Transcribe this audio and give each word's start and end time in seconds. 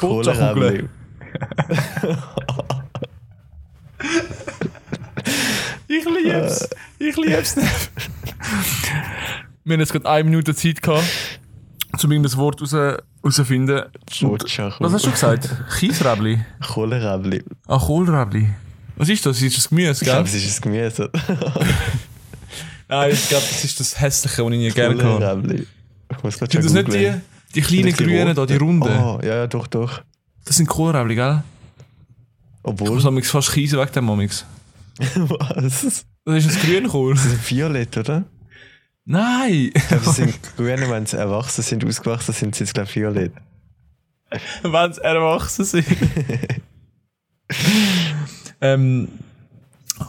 Boccia-Kugel. 0.00 0.88
ich 5.88 6.04
lieb's. 6.04 6.68
Ich 6.98 7.16
lieb's 7.16 7.56
nicht. 7.56 7.90
Wir 9.64 9.74
haben 9.74 9.80
jetzt 9.80 9.92
gerade 9.92 10.08
eine 10.08 10.24
Minute 10.24 10.54
Zeit 10.54 10.82
gehabt, 10.82 11.04
um 12.02 12.12
irgendein 12.12 12.36
Wort 12.38 12.60
raus, 12.62 12.72
herauszufinden. 12.72 13.82
Was 14.80 14.92
hast 14.92 15.06
du 15.06 15.10
gesagt? 15.10 15.48
Kiesräbli? 15.78 16.40
Kohleräbli. 16.66 17.44
Ah, 17.66 17.78
Kohlräbli. 17.78 18.48
Was 18.96 19.08
ist 19.08 19.24
das? 19.26 19.40
Ist 19.42 19.56
das 19.56 19.68
Gemüse, 19.68 19.92
Ich 19.92 19.98
gell? 20.00 20.08
glaube, 20.12 20.28
es 20.28 20.34
ist 20.34 20.58
ein 20.58 20.62
Gemüse. 20.72 21.10
Nein, 22.88 23.10
ich 23.12 23.28
glaube, 23.28 23.44
das 23.48 23.64
ist 23.64 23.78
das 23.78 24.00
Hässliche, 24.00 24.44
was 24.44 24.52
ich 24.52 24.58
nie 24.58 24.70
gerne 24.70 25.02
habe. 25.04 25.54
Ich 25.54 26.22
muss 26.22 26.38
gerade 26.38 26.56
das 26.56 26.64
schon 26.64 26.74
nicht 26.74 26.88
die, 26.88 26.92
googlen. 26.92 27.22
Die 27.54 27.60
kleinen 27.60 27.90
das 27.90 27.98
Grünen 27.98 28.34
da, 28.34 28.46
die? 28.46 28.56
Runden? 28.56 28.88
Oh, 28.88 29.20
ja, 29.22 29.36
ja, 29.36 29.46
doch, 29.46 29.66
doch. 29.66 30.02
Das 30.44 30.56
sind 30.56 30.68
Kohlräbli, 30.68 31.14
gell? 31.14 31.42
Ich 31.78 31.84
Obwohl. 32.62 32.90
muss 32.90 33.06
amigs 33.06 33.30
fast 33.30 33.52
kiesen 33.52 33.78
weg 33.78 33.92
dem 33.92 34.08
Amix. 34.10 34.44
Was? 34.98 36.04
Das 36.24 36.44
ist 36.44 36.56
ein 36.56 36.70
Grünkohl. 36.70 37.14
Das 37.14 37.24
ist 37.24 37.50
violett, 37.50 37.96
oder? 37.96 38.24
Nein! 39.04 39.70
Ich 39.74 39.88
glaube, 39.88 40.04
sie 40.04 40.12
sind 40.12 40.56
grün, 40.56 40.90
wenn 40.90 41.06
sie 41.06 41.16
erwachsen 41.16 41.62
sind, 41.62 41.84
ausgewachsen 41.84 42.34
sind, 42.34 42.54
sind 42.54 42.66
sie, 42.66 42.72
glaube 42.74 42.90
ich, 42.90 42.96
violett. 42.96 43.32
Wenn 44.62 44.92
sie 44.92 45.02
erwachsen 45.02 45.64
sind. 45.64 45.86
ähm, 48.60 49.08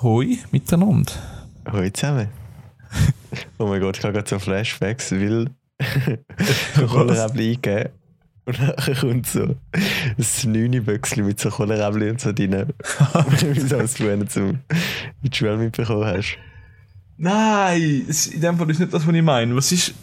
hoi 0.02 0.40
miteinander. 0.52 1.14
Hallo 1.66 1.90
zusammen. 1.92 2.28
Oh 3.58 3.68
mein 3.68 3.80
Gott, 3.80 3.98
ich 3.98 4.04
habe 4.04 4.14
gerade 4.14 4.30
so 4.30 4.40
Flashbacks, 4.40 5.12
weil 5.12 5.52
Kohleräbli 6.88 7.54
eingeben 7.56 7.90
und 8.46 8.60
nachher 8.62 8.96
kommt 8.96 9.28
so 9.28 9.44
ein 9.44 10.52
9 10.52 10.84
Büchsel 10.84 11.24
mit 11.24 11.40
so 11.40 11.50
Kohleräbli 11.50 12.10
und 12.10 12.20
so 12.20 12.32
drin. 12.32 12.52
Wie 13.54 13.60
so 13.60 13.78
als 13.78 13.94
du 13.96 14.10
einen 14.12 14.28
zum 14.28 14.50
in 14.50 15.30
die 15.30 15.36
Schule 15.38 15.58
mitbekommen 15.58 16.06
hast. 16.06 16.38
Nein! 17.18 18.06
In 18.32 18.42
dem 18.42 18.58
Fall 18.58 18.70
ist 18.72 18.80
nicht 18.80 18.94
das, 18.94 19.06
was 19.06 19.14
ich 19.14 19.22
meine. 19.22 19.56
Was 19.56 19.72
ist 19.72 19.94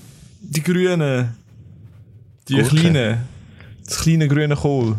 die 0.41 0.63
grünen? 0.63 1.35
Die 2.49 2.55
Gurke. 2.55 2.77
kleinen. 2.77 3.19
Das 3.85 3.99
kleine 4.01 4.29
grüne 4.29 4.55
Kohl. 4.55 4.97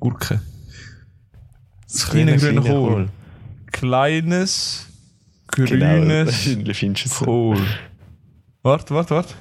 Gurke. 0.00 0.40
Das 1.86 2.08
kleine 2.08 2.36
grüne 2.36 2.60
Kohl. 2.60 3.08
Kleines, 3.72 4.86
Genau, 5.50 6.04
grünes 6.04 6.44
so. 7.04 7.24
Kohl. 7.24 7.58
Warte, 8.62 8.94
warte, 8.94 9.14
warte. 9.14 9.34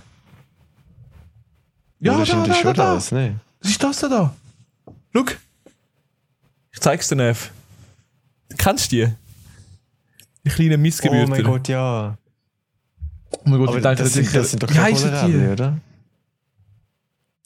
Ja, 2.00 2.14
Ja, 2.14 2.26
da, 2.26 2.46
da, 2.46 2.54
schon 2.54 2.64
da, 2.66 2.74
da. 2.74 2.94
das, 2.96 3.12
ne? 3.12 3.40
Was 3.62 3.72
ist 3.72 3.84
das 3.84 4.00
denn 4.00 4.10
da? 4.12 4.34
Schau. 5.16 5.24
Ich 6.72 6.80
zeig's 6.80 7.08
dir, 7.08 7.16
Nev. 7.16 7.50
Kennst 8.58 8.92
du 8.92 8.96
die? 8.96 9.08
Die 10.46 10.50
kleinen 10.50 10.76
Oh 10.76 10.78
Missgebürter. 10.78 11.28
mein 11.28 11.44
Gott, 11.44 11.68
ja. 11.68 12.18
Oh 13.32 13.38
mein 13.46 13.60
Gott, 13.60 13.70
Aber 13.70 13.78
ich 13.92 13.98
das, 13.98 14.14
sind, 14.14 14.34
das 14.36 14.52
sind 14.52 14.64
doch 14.64 14.70
keine 14.70 14.96
die? 15.28 15.48
oder? 15.52 15.78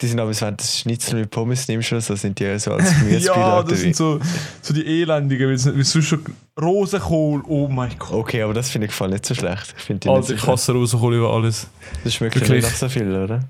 Die 0.02 0.08
sind 0.08 0.20
aber, 0.20 0.32
wenn 0.40 0.50
du 0.50 0.56
das 0.58 0.80
Schnitzel 0.80 1.20
mit 1.20 1.30
Pommes 1.30 1.68
nimmst 1.68 1.92
oder 1.92 2.02
so, 2.02 2.16
sind 2.16 2.40
die 2.40 2.58
so 2.60 2.74
als 2.74 2.90
Gemüsebeilage. 3.00 3.40
Ja, 3.40 3.64
das 3.64 3.80
sind 3.82 3.96
so, 3.96 4.20
so 4.62 4.74
die 4.74 4.86
Elendigen, 4.86 5.50
wie 5.52 5.84
sonst 5.84 6.08
schon 6.08 6.24
Rosenkohl, 6.60 7.44
oh 7.48 7.68
mein 7.68 7.98
Gott. 8.00 8.12
Okay, 8.12 8.42
aber 8.42 8.54
das 8.56 8.70
finde 8.72 8.88
ich 8.88 8.94
voll 8.94 9.10
nicht 9.10 9.26
so 9.26 9.36
schlecht. 9.36 9.74
Ich 9.78 9.84
finde 9.84 10.00
die 10.02 10.10
Alter, 10.10 10.22
nicht 10.22 10.32
ich 10.32 10.42
so 10.42 10.52
hasse 10.52 10.72
Rosenkohl 10.74 11.16
über 11.16 11.32
alles. 11.32 11.68
Das 12.04 12.14
schmeckt 12.16 12.36
Wirklich. 12.36 12.64
nicht 12.64 12.72
nach 12.72 12.78
so 12.78 12.90
viel, 12.90 13.16
oder? 13.16 13.42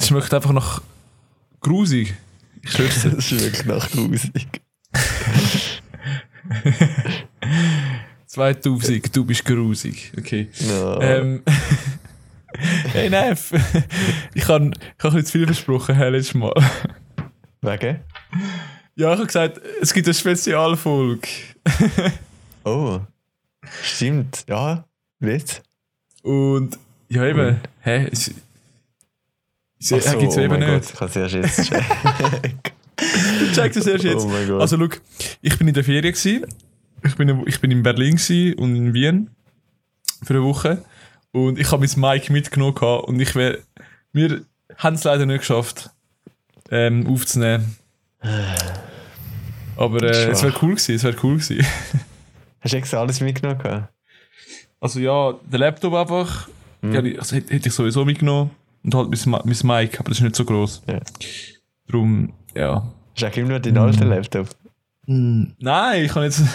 Es 0.00 0.08
schmeckt 0.08 0.32
einfach 0.32 0.52
nach 0.52 0.80
grusig. 1.60 2.14
Ich 2.62 2.72
schwör's 2.72 3.02
dir. 3.02 3.10
Das 3.10 3.26
schmeckt 3.26 3.66
nach 3.66 3.90
grusig. 3.90 4.62
2000, 8.26 9.14
du 9.14 9.26
bist 9.26 9.44
grusig. 9.44 10.10
Okay. 10.18 10.48
No. 10.60 10.98
Ähm, 11.02 11.42
hey 12.92 13.10
Neff, 13.10 13.52
ich 14.34 14.48
habe 14.48 14.70
ich 14.70 15.04
hab 15.04 15.12
zu 15.12 15.24
viel 15.24 15.44
versprochen, 15.44 15.94
hey, 15.94 16.08
letztes 16.08 16.34
Mal. 16.34 16.54
Wegen? 17.60 18.00
Ja, 18.96 19.12
ich 19.12 19.18
habe 19.18 19.26
gesagt, 19.26 19.60
es 19.82 19.92
gibt 19.92 20.06
eine 20.06 20.14
Spezialfolge. 20.14 21.28
Oh. 22.64 23.00
Stimmt, 23.82 24.46
ja. 24.48 24.86
Nicht? 25.18 25.62
Und 26.22 26.78
ja, 27.10 27.26
eben, 27.26 27.60
hä? 27.82 28.08
Es, 28.10 28.32
es, 29.80 29.92
Ach 29.92 30.12
er 30.12 30.18
gibt's 30.18 30.36
oh 30.36 30.40
eben 30.40 30.58
nicht. 30.58 30.68
Gott, 30.68 30.84
ich 30.84 30.94
kann 30.94 31.08
es 31.08 31.16
erst 31.16 31.34
jetzt 31.34 31.68
checken. 31.68 32.60
Du 33.40 33.52
checkst 33.52 33.78
es 33.78 33.86
erst 33.86 34.04
jetzt. 34.04 34.26
Oh. 34.26 34.58
Also, 34.58 34.76
schau, 34.78 34.88
ich 35.40 35.58
bin 35.58 35.68
in 35.68 35.74
der 35.74 35.84
Ferien 35.84 36.12
gewesen. 36.12 36.46
Ich 37.02 37.16
bin, 37.16 37.42
ich 37.46 37.60
bin 37.60 37.70
in 37.70 37.82
Berlin 37.82 38.18
und 38.58 38.76
in 38.76 38.92
Wien 38.92 39.30
für 40.22 40.34
eine 40.34 40.42
Woche. 40.42 40.84
Und 41.32 41.58
ich 41.58 41.70
habe 41.72 41.86
mein 41.86 42.14
Mic 42.14 42.30
mitgenommen 42.30 42.76
und 42.76 43.20
ich 43.20 43.34
wär, 43.34 43.58
wir 44.12 44.42
haben 44.76 44.96
es 44.96 45.04
leider 45.04 45.24
nicht 45.26 45.40
geschafft, 45.40 45.90
ähm, 46.70 47.06
aufzunehmen. 47.06 47.76
Aber 49.76 50.02
äh, 50.02 50.30
es 50.30 50.42
wäre 50.42 50.54
cool 50.60 50.74
gewesen, 50.74 50.94
es 50.96 51.04
wäre 51.04 51.16
cool 51.22 51.38
gewesen. 51.38 51.64
Hast 52.60 52.74
du 52.74 52.76
extra 52.76 53.00
alles 53.00 53.20
mitgenommen? 53.20 53.88
Also 54.80 55.00
ja, 55.00 55.34
der 55.50 55.58
Laptop 55.58 55.94
einfach, 55.94 56.48
ja, 56.82 57.00
die- 57.00 57.18
also, 57.18 57.36
hätte 57.36 57.56
ich 57.68 57.72
sowieso 57.72 58.04
mitgenommen. 58.04 58.50
Und 58.82 58.94
halt 58.94 59.10
mein, 59.26 59.30
Ma- 59.30 59.80
Mic, 59.80 59.98
aber 60.00 60.08
das 60.08 60.18
ist 60.18 60.22
nicht 60.24 60.36
so 60.36 60.44
groß. 60.44 60.82
Ja. 60.88 61.00
Darum, 61.86 62.32
ja. 62.54 62.86
Du 63.18 63.26
auch 63.26 63.36
immer 63.36 63.48
nur 63.50 63.60
deinen 63.60 63.78
alten 63.78 64.08
Laptop? 64.08 64.48
Nein, 65.06 66.04
ich 66.04 66.12
kann 66.12 66.22
jetzt. 66.24 66.42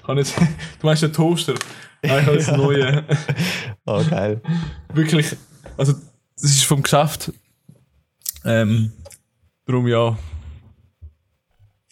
Ich 0.00 0.06
kann 0.06 0.16
jetzt 0.16 0.36
du 0.80 0.86
meinst 0.86 1.02
den 1.02 1.12
Toaster? 1.12 1.54
Nein, 2.02 2.18
ich 2.20 2.26
habe 2.26 2.36
jetzt 2.36 2.48
einen 2.48 2.62
neuen. 2.62 3.04
Oh, 3.84 4.02
geil. 4.08 4.40
Wirklich. 4.94 5.36
Also, 5.76 5.92
das 6.34 6.50
ist 6.50 6.64
vom 6.64 6.82
Geschäft. 6.82 7.32
Ähm, 8.44 8.90
darum 9.66 9.86
ja. 9.86 10.18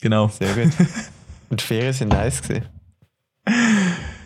Genau. 0.00 0.28
Sehr 0.28 0.52
gut. 0.54 0.72
Und 1.50 1.60
die 1.60 1.64
Ferien 1.64 1.92
sind 1.92 2.08
nice 2.08 2.40
gewesen. 2.42 2.64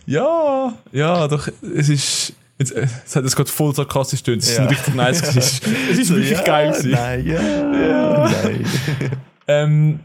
Ja, 0.06 0.74
ja, 0.92 1.28
doch, 1.28 1.48
es 1.76 1.88
ist. 1.88 2.32
Jetzt, 2.58 2.72
äh, 2.72 2.86
es 3.06 3.16
hat 3.16 3.24
jetzt 3.24 3.34
gerade 3.36 3.50
voll 3.50 3.74
sarkastisch 3.74 4.22
getönt. 4.22 4.42
Es 4.42 4.50
ist 4.50 4.58
Ja. 4.58 4.66
richtig 4.66 4.94
nice. 4.94 5.22
Es 5.22 5.36
ist, 5.36 5.66
es 5.90 5.98
ist 5.98 6.10
wirklich 6.10 6.30
ja, 6.32 6.42
geil. 6.42 6.70
Gewesen. 6.70 6.90
Nein, 6.90 7.26
ja, 7.26 7.42
nein. 8.28 8.64
Ähm, 9.48 10.00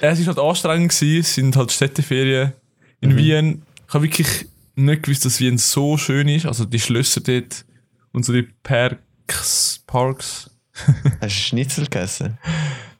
es 0.00 0.18
ist 0.18 0.26
halt 0.26 0.38
anstrengend 0.38 0.90
gewesen. 0.90 1.20
Es 1.20 1.34
sind 1.34 1.56
halt 1.56 1.70
Städteferien 1.72 2.52
in 3.00 3.16
Wien. 3.16 3.62
Ich 3.88 3.94
habe 3.94 4.04
wirklich 4.04 4.46
nicht 4.76 5.02
gewusst, 5.02 5.24
dass 5.24 5.40
Wien 5.40 5.58
so 5.58 5.96
schön 5.98 6.28
ist. 6.28 6.46
Also 6.46 6.64
die 6.64 6.80
Schlösser 6.80 7.20
dort 7.20 7.64
und 8.12 8.24
so 8.24 8.32
die 8.32 8.48
Parks. 8.62 9.82
Parks. 9.86 10.50
Hast 11.20 11.22
du 11.22 11.28
Schnitzel 11.28 11.84
gegessen? 11.84 12.38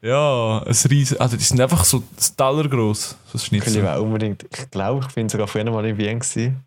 Ja, 0.03 0.63
ein 0.63 0.77
riesen, 0.91 1.21
also 1.21 1.37
die 1.37 1.45
sind 1.45 1.61
einfach 1.61 1.85
so 1.85 2.03
Teller 2.37 2.67
groß, 2.69 3.11
so 3.11 3.17
das 3.33 3.45
Ich 3.45 3.53
will 3.53 3.61
Schnitzel. 3.63 3.87
auch 3.89 4.03
unbedingt, 4.03 4.45
ich 4.45 4.71
glaube, 4.71 5.05
ich 5.07 5.15
bin 5.15 5.29
sogar 5.29 5.47
früher 5.47 5.65
mal 5.71 5.85
in 5.85 5.99
Wien 5.99 6.19
gewesen. 6.21 6.65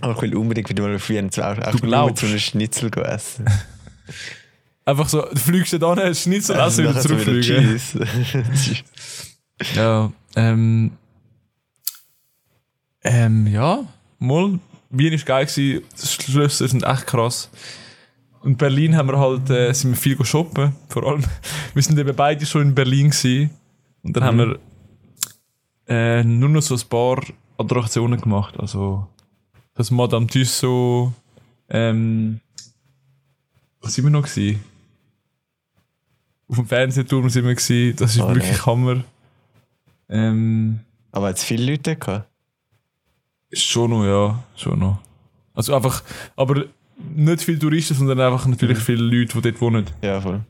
Aber 0.00 0.14
ich 0.16 0.22
will 0.22 0.36
unbedingt 0.36 0.68
wieder 0.68 0.82
mal 0.82 0.96
auch, 0.96 1.58
auch 1.58 1.72
nur 1.72 1.80
glaubst? 1.80 2.18
zu 2.18 2.26
einem 2.26 2.38
Schnitzel 2.38 2.90
essen. 3.04 3.46
Einfach 4.86 5.08
so, 5.08 5.22
du 5.22 5.36
fliegst 5.36 5.72
da 5.80 5.92
an, 5.92 5.98
hast 5.98 6.22
Schnitzel, 6.22 6.56
also 6.56 6.82
wieder 6.82 6.92
nachher 6.92 7.02
so 7.02 7.08
zurückfliegen. 7.08 7.80
Ja, 9.76 10.12
ähm, 10.34 10.90
ähm, 13.04 13.46
ja, 13.46 13.84
mal, 14.18 14.58
Wien 14.90 15.12
ist 15.12 15.24
geil 15.24 15.46
gewesen, 15.46 15.84
die 16.02 16.06
Schlösser 16.06 16.66
sind 16.66 16.82
echt 16.82 17.06
krass. 17.06 17.50
Und 18.40 18.58
Berlin 18.58 18.96
haben 18.96 19.08
wir 19.08 19.18
halt, 19.18 19.48
äh, 19.50 19.72
sind 19.72 19.92
wir 19.92 19.96
viel 19.96 20.22
shoppen, 20.24 20.74
vor 20.88 21.06
allem. 21.06 21.24
Wir 21.74 21.82
sind 21.82 21.98
eben 21.98 22.14
beide 22.14 22.44
schon 22.44 22.62
in 22.62 22.74
Berlin 22.74 23.10
gewesen. 23.10 23.50
Und 24.02 24.16
dann 24.16 24.24
haben 24.24 24.38
wir 24.38 24.58
äh, 25.88 26.22
nur 26.22 26.50
noch 26.50 26.60
so 26.60 26.74
ein 26.74 26.88
paar 26.88 27.22
Attraktionen 27.56 28.20
gemacht, 28.20 28.54
also 28.58 29.08
das 29.74 29.90
Madame 29.90 30.26
Tussauds, 30.26 31.12
ähm, 31.68 32.40
was 33.80 33.94
sind 33.94 34.04
wir 34.04 34.10
noch 34.10 34.22
gewesen? 34.22 34.60
Auf 36.48 36.56
dem 36.56 36.66
Fernsehturm 36.66 37.28
sind 37.30 37.44
wir 37.46 37.54
gewesen, 37.54 37.96
das 37.96 38.14
ist 38.16 38.22
Oh, 38.22 38.28
wirklich 38.28 38.50
nee. 38.52 38.58
Hammer. 38.66 39.04
Ähm, 40.08 40.80
Aber 41.12 41.28
hat 41.28 41.36
es 41.38 41.44
viele 41.44 41.72
Leute 41.72 41.96
gehabt? 41.96 42.28
Schon 43.52 43.90
noch, 43.90 44.04
ja. 44.04 44.42
Schon 44.56 44.78
noch. 44.78 44.98
Also 45.54 45.74
einfach, 45.74 46.02
aber 46.36 46.66
nicht 47.14 47.42
viele 47.42 47.58
Touristen, 47.58 47.94
sondern 47.94 48.20
einfach 48.20 48.46
natürlich 48.46 48.78
viele 48.78 49.02
Leute, 49.02 49.34
die 49.34 49.42
dort 49.50 49.60
wohnen. 49.60 49.86
Ja, 50.02 50.20
voll. 50.20 50.40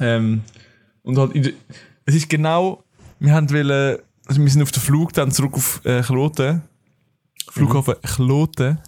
Ähm, 0.00 0.42
und 1.02 1.18
halt, 1.18 1.34
der, 1.34 1.52
es 2.04 2.14
ist 2.14 2.28
genau, 2.28 2.82
wir 3.18 3.34
haben 3.34 3.50
wollen, 3.50 3.98
also 4.26 4.40
wir 4.40 4.48
sind 4.50 4.62
auf 4.62 4.72
den 4.72 4.82
Flug 4.82 5.12
dann 5.12 5.32
zurück 5.32 5.54
auf 5.54 5.84
äh, 5.84 6.02
Kloten. 6.02 6.62
Flughafen 7.50 7.94
Kloten, 8.02 8.78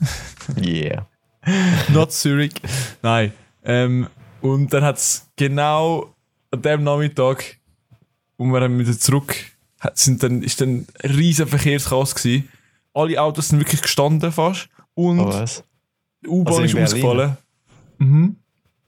Yeah. 0.57 1.07
not 1.89 2.13
Zurich. 2.13 2.55
Nein. 3.03 3.33
Ähm, 3.65 4.09
und 4.41 4.73
dann 4.73 4.85
hat 4.85 4.97
es 4.97 5.29
genau 5.37 6.15
an 6.51 6.63
dem 6.63 6.85
Nachmittag 6.85 7.59
und 8.37 8.53
wir 8.53 8.61
haben 8.61 8.79
wieder 8.79 8.99
zurück, 8.99 9.35
sind 9.95 10.23
dann, 10.23 10.43
ist 10.43 10.61
dann 10.61 10.87
ein 11.03 11.11
riesen 11.11 11.47
Verkehrschaos 11.47 12.15
gewesen. 12.15 12.49
Alle 12.95 13.21
Autos 13.21 13.49
sind 13.49 13.59
wirklich 13.61 13.83
gestanden 13.83 14.31
fast 14.33 14.69
und 14.95 15.21
Oh, 15.21 15.45
die 16.23 16.29
U-Bahn 16.29 16.55
Also 16.55 16.63
in 16.63 16.69
ist 16.69 16.93
ausgefallen. 16.93 17.37
Mhm. 17.99 18.37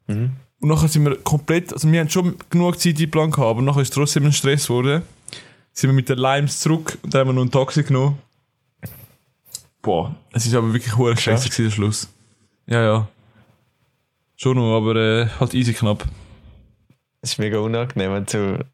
Mhm. 0.07 0.31
Und 0.61 0.69
nachher 0.69 0.89
sind 0.89 1.05
wir 1.05 1.17
komplett, 1.17 1.73
also 1.73 1.91
wir 1.91 2.01
haben 2.01 2.09
schon 2.09 2.37
genug 2.51 2.79
Zeit 2.79 2.97
eingeplant 2.97 3.35
gehabt, 3.35 3.51
aber 3.51 3.63
nachher 3.63 3.83
ist 3.83 3.93
trotzdem 3.93 4.25
ein 4.25 4.33
Stress 4.33 4.67
geworden. 4.69 5.03
Sind 5.73 5.91
wir 5.91 5.95
mit 5.95 6.09
den 6.09 6.19
Limes 6.19 6.61
zurück 6.61 6.99
und 7.03 7.13
dann 7.13 7.21
haben 7.21 7.29
wir 7.29 7.33
noch 7.35 7.43
ein 7.43 7.51
Taxi 7.51 7.83
genommen. 7.83 8.19
Boah, 9.85 10.17
es 10.33 10.47
ist 10.47 10.55
aber 10.55 10.73
wirklich 10.73 10.97
hoher 10.97 11.15
Stress 11.15 11.45
gewesen, 11.45 11.65
der 11.65 11.71
Schluss. 11.71 12.09
Ja, 12.67 12.83
ja. 12.83 13.09
Schon 14.37 14.57
noch, 14.57 14.75
aber 14.77 14.97
äh, 14.97 15.29
halt 15.39 15.53
easy 15.53 15.75
knapp. 15.75 16.05
Es 17.21 17.33
ist 17.33 17.39
mega 17.39 17.59
unangenehm, 17.59 18.13
wenn 18.13 18.25
du 18.25 18.65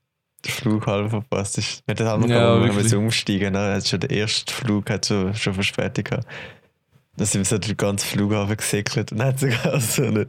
den 0.45 0.51
Flug 0.53 0.87
halb 0.87 1.11
verpasst 1.11 1.59
hast. 1.59 1.83
Wir 1.87 1.95
hatten 1.95 2.07
halt 2.07 2.29
Ja, 2.31 2.55
ja, 2.55 2.61
wirklich. 2.61 2.85
müssen 2.85 2.99
umsteigen. 2.99 3.53
Ne? 3.55 3.75
Hat 3.75 3.89
schon 3.89 3.99
der 3.99 4.11
erste 4.11 4.55
Flug 4.55 4.89
hat 4.89 5.05
so, 5.05 5.35
schon 5.35 5.53
Verspätung 5.55 6.05
gehabt. 6.05 6.27
Dann 7.17 7.27
sind 7.27 7.41
wir 7.41 7.45
so 7.45 7.59
den 7.59 7.77
ganzen 7.77 8.07
Flughafen 8.07 8.57
gesegelt 8.57 9.11
und 9.11 9.19
dann 9.19 9.29
hat 9.29 9.41
sogar 9.41 9.81
so 9.81 10.05
eine, 10.05 10.27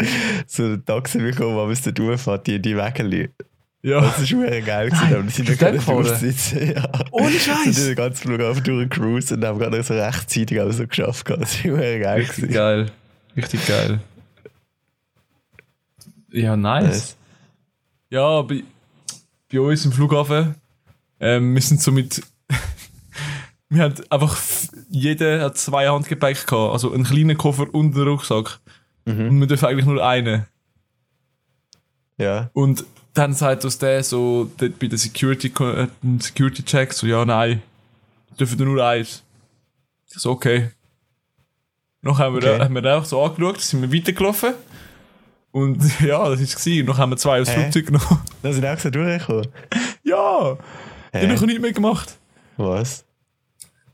so 0.48 0.64
ein 0.64 0.84
Taxi 0.84 1.20
bekommen, 1.20 1.56
wo 1.56 1.66
wir 1.68 1.74
es 1.74 1.84
dort 1.84 2.00
durchfahren, 2.00 2.42
die, 2.44 2.60
die 2.60 2.76
Wägeli. 2.76 3.30
Ja. 3.84 4.02
Das 4.02 4.20
ist 4.20 4.32
mega 4.34 4.60
geil 4.60 4.90
gewesen, 4.92 5.26
die 5.26 5.32
sind 5.32 5.50
ja 5.50 5.56
gerade 5.56 5.80
durchsitzen. 5.80 6.74
Ja. 6.76 6.88
Ohne 7.12 7.34
Wir 7.34 7.40
Scheiß! 7.40 7.76
sind 7.76 7.88
den 7.88 7.96
ganzen 7.96 8.28
Flughafen 8.28 8.64
durchgecruised 8.64 9.32
und 9.32 9.44
haben 9.44 9.58
gerade 9.58 9.82
so 9.82 9.94
rechtzeitig 9.96 10.62
aber 10.62 10.72
so 10.72 10.86
geschafft. 10.86 11.30
Das 11.30 11.64
war 11.66 11.72
mega 11.72 12.04
geil. 12.04 12.20
Richtig 12.20 12.36
gewesen. 12.36 12.54
geil. 12.54 12.92
Richtig 13.36 13.68
geil. 13.68 14.00
Ja, 16.32 16.56
nice. 16.56 16.86
Nice. 16.86 17.18
Ja, 18.10 18.42
bei, 18.44 18.64
bei 19.52 19.60
uns 19.60 19.86
im 19.86 19.92
Flughafen, 19.92 20.56
ähm, 21.20 21.54
wir 21.56 21.62
sind 21.62 21.82
so 21.82 21.92
mit. 21.92 22.22
wir 23.70 23.84
haben 23.84 23.96
einfach. 24.10 24.38
Jeder 24.90 25.42
hat 25.42 25.58
zwei 25.58 25.88
Handgepäck 25.88 26.46
gehabt. 26.46 26.74
Also 26.74 26.94
einen 26.94 27.06
kleinen 27.06 27.38
Koffer 27.38 27.74
und 27.74 27.96
einen 27.96 28.08
Rucksack. 28.08 28.60
Mhm. 29.06 29.30
Und 29.30 29.40
wir 29.40 29.48
dürfen 29.48 29.66
eigentlich 29.66 29.86
nur 29.86 30.06
einen. 30.06 30.46
Ja. 32.18 32.50
Und 32.54 32.86
dann 33.14 33.34
sagt 33.34 33.66
uns 33.66 33.78
der 33.78 34.04
so 34.04 34.50
dort 34.58 34.80
bei 34.80 34.88
der 34.88 34.98
Security, 34.98 35.48
äh, 35.64 35.88
Security 36.20 36.64
Check 36.64 36.94
so, 36.94 37.06
ja, 37.08 37.26
nein, 37.26 37.62
dürfen 38.40 38.64
nur 38.64 38.84
eins. 38.86 39.24
Ich 40.14 40.20
so, 40.22 40.32
okay. 40.32 40.72
Noch 42.02 42.18
haben 42.20 42.36
wir, 42.36 42.44
Okay. 42.44 42.64
haben 42.64 42.76
wir 42.76 42.98
auch 42.98 43.06
so 43.06 43.22
angeschaut, 43.24 43.62
sind 43.62 43.82
wir 43.82 43.94
weitergelaufen. 43.98 44.54
Und 45.52 45.82
ja, 46.02 46.28
das 46.30 46.40
ist 46.40 46.66
es. 46.66 46.86
Noch 46.86 46.98
haben 46.98 47.12
wir 47.12 47.18
zwei 47.18 47.42
aus 47.42 47.48
dem? 47.50 47.62
Flugzeug 47.64 47.86
genommen. 47.88 48.22
Da 48.42 48.54
sind 48.54 48.66
auch 48.66 48.80
so 48.80 48.90
durchgekommen. 48.90 49.48
ja! 50.04 50.58
Die 51.14 51.18
Hä? 51.18 51.28
haben 51.28 51.36
noch 51.36 51.42
nicht 51.46 51.62
mehr 51.62 51.74
gemacht. 51.74 52.18
Was? 52.58 53.04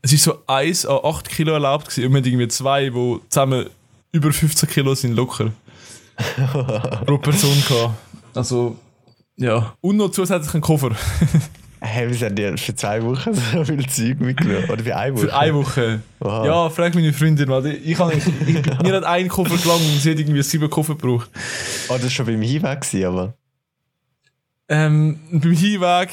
Es 0.00 0.12
ist 0.12 0.22
so 0.22 0.38
1 0.46 0.86
an 0.86 1.00
8 1.02 1.28
Kilo 1.28 1.52
erlaubt 1.52 1.88
gewesen 1.88 2.06
und 2.06 2.12
wir 2.12 2.18
hatten 2.18 2.28
irgendwie 2.28 2.48
zwei, 2.48 2.88
die 2.90 3.18
zusammen 3.28 3.68
über 4.12 4.32
15 4.32 4.68
Kilo 4.68 4.94
sind 4.94 5.14
locker. 5.14 5.52
pro 7.06 7.18
Person 7.18 7.62
gehabt. 7.68 7.94
Also, 8.34 8.76
ja. 9.38 9.74
Und 9.80 9.96
noch 9.96 10.10
zusätzlich 10.10 10.54
einen 10.54 10.62
Koffer. 10.62 10.90
Hey, 11.80 12.10
wir 12.10 12.26
haben 12.26 12.36
ja 12.36 12.56
für 12.56 12.74
zwei 12.74 13.00
Wochen 13.04 13.34
so 13.34 13.64
viel 13.64 13.86
Zeug 13.86 14.18
mitgenommen. 14.18 14.68
Oder 14.68 14.82
für 14.82 14.96
eine 14.96 15.14
Woche. 15.14 15.26
Für 15.28 15.36
eine 15.36 15.54
Woche. 15.54 16.00
Wow. 16.18 16.44
Ja, 16.44 16.70
frag 16.70 16.94
meine 16.96 17.12
Freundin, 17.12 17.48
weil 17.48 17.66
ich, 17.66 17.90
ich, 17.90 18.00
ich, 18.00 18.48
ich, 18.48 18.82
mir 18.82 18.94
hat 18.94 19.04
ein 19.04 19.28
Koffer 19.28 19.56
gelangt 19.56 19.80
und 19.80 20.00
sie 20.00 20.10
hat 20.10 20.18
irgendwie 20.18 20.42
sieben 20.42 20.68
Koffer 20.68 20.96
gebraucht. 20.96 21.30
Oh, 21.88 21.92
das 21.94 22.02
war 22.02 22.10
schon 22.10 22.26
beim 22.26 22.42
Hinweg, 22.42 22.84
aber. 23.04 23.34
Ähm, 24.68 25.20
beim 25.30 25.52
Hinweg, 25.52 26.10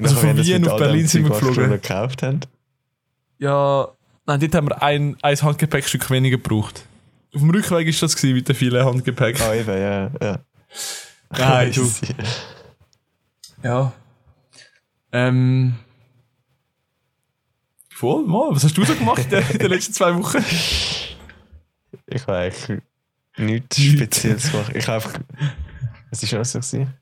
also 0.00 0.14
von 0.14 0.36
Wien 0.36 0.68
auf 0.68 0.78
Berlin 0.78 1.08
sind 1.08 1.24
wir 1.24 1.32
Zeug, 1.32 1.42
was 1.42 1.48
geflogen. 1.48 1.70
noch 1.72 1.82
gekauft 1.82 2.22
haben. 2.22 2.40
Ja, 3.38 3.88
nein, 4.24 4.40
dort 4.40 4.54
haben 4.54 4.68
wir 4.68 4.82
ein, 4.82 5.16
ein 5.20 5.36
Handgepäckstück 5.36 6.10
weniger 6.10 6.38
gebraucht. 6.38 6.84
Auf 7.34 7.40
dem 7.40 7.50
Rückweg 7.50 7.86
war 7.86 8.00
das 8.00 8.16
gewesen, 8.16 8.34
mit 8.34 8.48
den 8.48 8.54
vielen 8.54 8.84
Handgepäck. 8.84 9.40
Ah, 9.40 9.54
eben, 9.54 9.68
ja. 9.68 10.10
ja. 10.22 10.38
Nein, 11.30 11.72
du. 11.74 11.90
Ja. 13.62 13.92
Ähm. 15.12 15.74
Voll, 17.90 18.24
mal. 18.26 18.50
Was 18.54 18.64
hast 18.64 18.76
du 18.76 18.84
so 18.84 18.94
gemacht 18.94 19.24
in 19.24 19.58
den- 19.58 19.70
letzten 19.70 19.92
zwei 19.92 20.14
Wochen? 20.16 20.44
Ich 22.06 22.22
habe 22.26 22.36
eigentlich 22.38 22.80
nichts. 23.36 23.80
Spezielles 23.80 24.50
gemacht. 24.52 24.72
Ich 24.74 24.86
habe 24.86 24.96
einfach. 25.04 25.20
Was 26.10 26.32
war 26.32 26.38
das 26.38 26.52
so? 26.52 26.58
gewesen? 26.60 26.94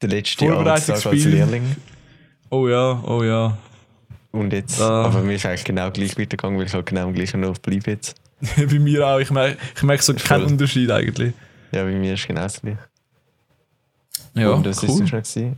Der 0.00 0.08
letzte. 0.08 0.52
Arbeitstag 0.52 1.04
als 1.06 1.24
Lehrling. 1.24 1.76
Oh 2.50 2.68
ja, 2.68 3.02
oh 3.04 3.22
ja. 3.24 3.58
Und 4.30 4.52
jetzt. 4.52 4.80
Ah. 4.80 5.06
Aber 5.06 5.20
mir 5.22 5.34
ist 5.34 5.44
eigentlich 5.46 5.64
genau 5.64 5.90
gleich 5.90 6.12
weitergegangen, 6.18 6.58
weil 6.58 6.66
ich 6.66 6.74
halt 6.74 6.86
genau 6.86 7.02
am 7.08 7.12
gleichen 7.14 7.44
Ort 7.44 7.60
bleibe 7.62 7.90
jetzt. 7.90 8.14
Bei 8.56 8.78
mir 8.78 9.06
auch. 9.06 9.18
Ich 9.18 9.30
merke 9.30 9.58
ich 9.76 9.82
merk 9.82 10.02
so 10.02 10.14
keinen. 10.14 10.44
Unterschied 10.46 10.90
eigentlich. 10.90 11.32
Ja, 11.72 11.84
bei 11.84 11.92
mir 11.92 12.14
ist 12.14 12.26
genau 12.28 12.42
das 12.42 12.60
gleich. 12.60 12.76
Ja, 14.34 14.50
Und 14.50 14.64
das 14.66 14.82
cool. 14.82 14.88
ist 14.88 14.96
so 14.98 15.06
schon 15.06 15.22
gewesen. 15.22 15.56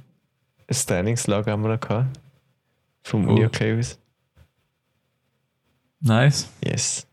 Ein 0.66 0.76
Trainingslager 0.86 1.52
haben 1.52 1.62
wir 1.62 1.68
noch 1.70 1.80
gehabt. 1.80 2.18
Vom. 3.02 3.28
Uni 3.28 3.44
okay 3.44 3.78
aus. 3.78 3.98
Nice. 6.00 6.48
Yes. 6.64 7.06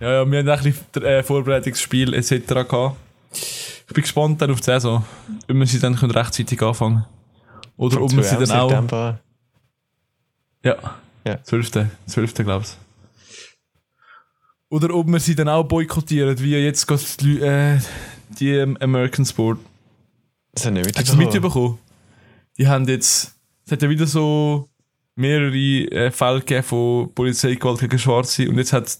Ja, 0.00 0.12
ja, 0.12 0.30
wir 0.30 0.38
haben 0.40 0.48
ein 0.48 0.62
bisschen 0.62 1.02
äh, 1.02 1.22
Vorbereitungsspiel 1.22 2.14
etc. 2.14 2.46
gehabt. 2.68 2.96
Ich 3.32 3.94
bin 3.94 4.02
gespannt 4.02 4.40
dann 4.40 4.50
auf 4.50 4.58
die 4.60 4.64
Saison, 4.64 5.04
ob 5.48 5.54
wir 5.56 5.66
sie 5.66 5.78
dann 5.78 5.96
können 5.96 6.12
rechtzeitig 6.12 6.60
anfangen 6.62 7.04
Oder 7.76 7.96
Vom 7.96 8.04
ob 8.04 8.12
wir 8.16 8.22
sie 8.22 8.36
12. 8.36 8.48
dann 8.48 8.58
auch... 8.58 8.68
September. 8.70 9.20
Ja, 10.64 10.76
Ja. 11.26 11.42
12. 11.42 11.70
12. 12.06 12.34
glaube 12.34 12.64
ich. 12.64 12.76
Oder 14.70 14.94
ob 14.94 15.06
wir 15.08 15.20
sie 15.20 15.34
dann 15.34 15.48
auch 15.48 15.64
boykottieren, 15.64 16.38
wie 16.40 16.56
jetzt 16.56 17.20
die, 17.20 17.40
äh, 17.40 17.78
die 18.38 18.52
ähm, 18.52 18.76
American 18.80 19.24
Sport. 19.26 19.58
Das 20.52 20.66
habe 20.66 20.78
ich 20.80 20.86
nicht 20.86 20.98
Hast 20.98 21.08
du 21.12 21.16
mitbekommen. 21.16 21.42
mitbekommen? 21.44 21.78
Die 22.58 22.68
haben 22.68 22.86
jetzt... 22.88 23.34
Es 23.64 23.72
hat 23.72 23.82
ja 23.82 23.88
wieder 23.88 24.06
so 24.06 24.68
mehrere 25.14 25.54
äh, 25.56 26.10
Fälle 26.10 26.40
gegeben 26.40 26.62
von 26.64 27.14
Polizeigewalt 27.14 27.80
gegen 27.80 27.98
Schwarze 27.98 28.48
und 28.48 28.58
jetzt 28.58 28.72
hat 28.72 28.98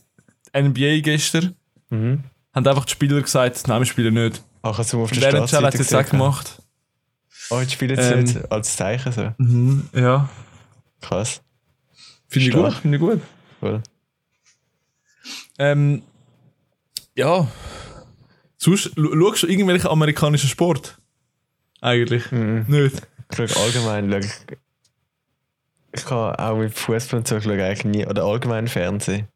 NBA 0.57 1.01
gestern 1.01 1.55
Mhm. 1.91 2.25
haben 2.55 2.67
einfach 2.67 2.85
die 2.87 2.93
Spieler 2.93 3.21
gesagt, 3.21 3.69
nein, 3.69 3.81
wir 3.81 3.87
spielen 3.87 4.15
nicht. 4.15 4.43
Ach, 4.63 4.79
also 4.79 5.03
auf 5.03 5.11
Und 5.13 5.21
der 5.21 5.31
der 5.31 5.41
NHL 5.41 5.49
Startseite 5.49 5.67
hat 5.67 5.75
es 5.75 5.91
jetzt 5.91 5.95
auch 5.95 6.11
gemacht. 6.11 6.63
Oh, 7.51 7.61
jetzt 7.61 7.73
spielen 7.73 7.97
sie 7.97 8.03
Ähm. 8.15 8.21
jetzt 8.21 8.51
als 8.53 8.77
Zeichen 8.77 9.13
so. 9.13 9.33
Mhm, 9.39 9.89
ja. 9.95 10.29
Krass. 11.03 11.43
Finde 12.29 12.49
ich 12.49 12.55
gut, 12.55 12.73
finde 12.75 12.97
ich 12.97 13.03
gut. 13.03 13.21
Cool. 13.61 13.83
Ähm, 15.59 16.03
ja. 17.15 17.47
Sonst, 18.57 18.87
scha- 18.97 19.21
schaust 19.29 19.43
du 19.43 19.47
irgendwelchen 19.49 19.91
amerikanischen 19.91 20.49
Sport? 20.49 20.99
Eigentlich. 21.83 22.31
Mhm. 22.33 22.65
Nicht. 22.69 23.03
Ich 23.31 23.37
schaue 23.37 23.65
allgemein, 23.65 24.11
schau 24.11 24.19
ich, 24.19 24.59
ich 25.95 26.05
kann 26.05 26.35
auch 26.37 26.57
mit 26.57 26.73
Fußball 26.73 27.19
und 27.19 27.29
so 27.29 27.37
ich 27.37 27.45
schaue 27.45 27.63
eigentlich 27.63 27.85
nie, 27.85 28.07
oder 28.07 28.25
allgemein 28.25 28.69
Fernsehen. 28.69 29.29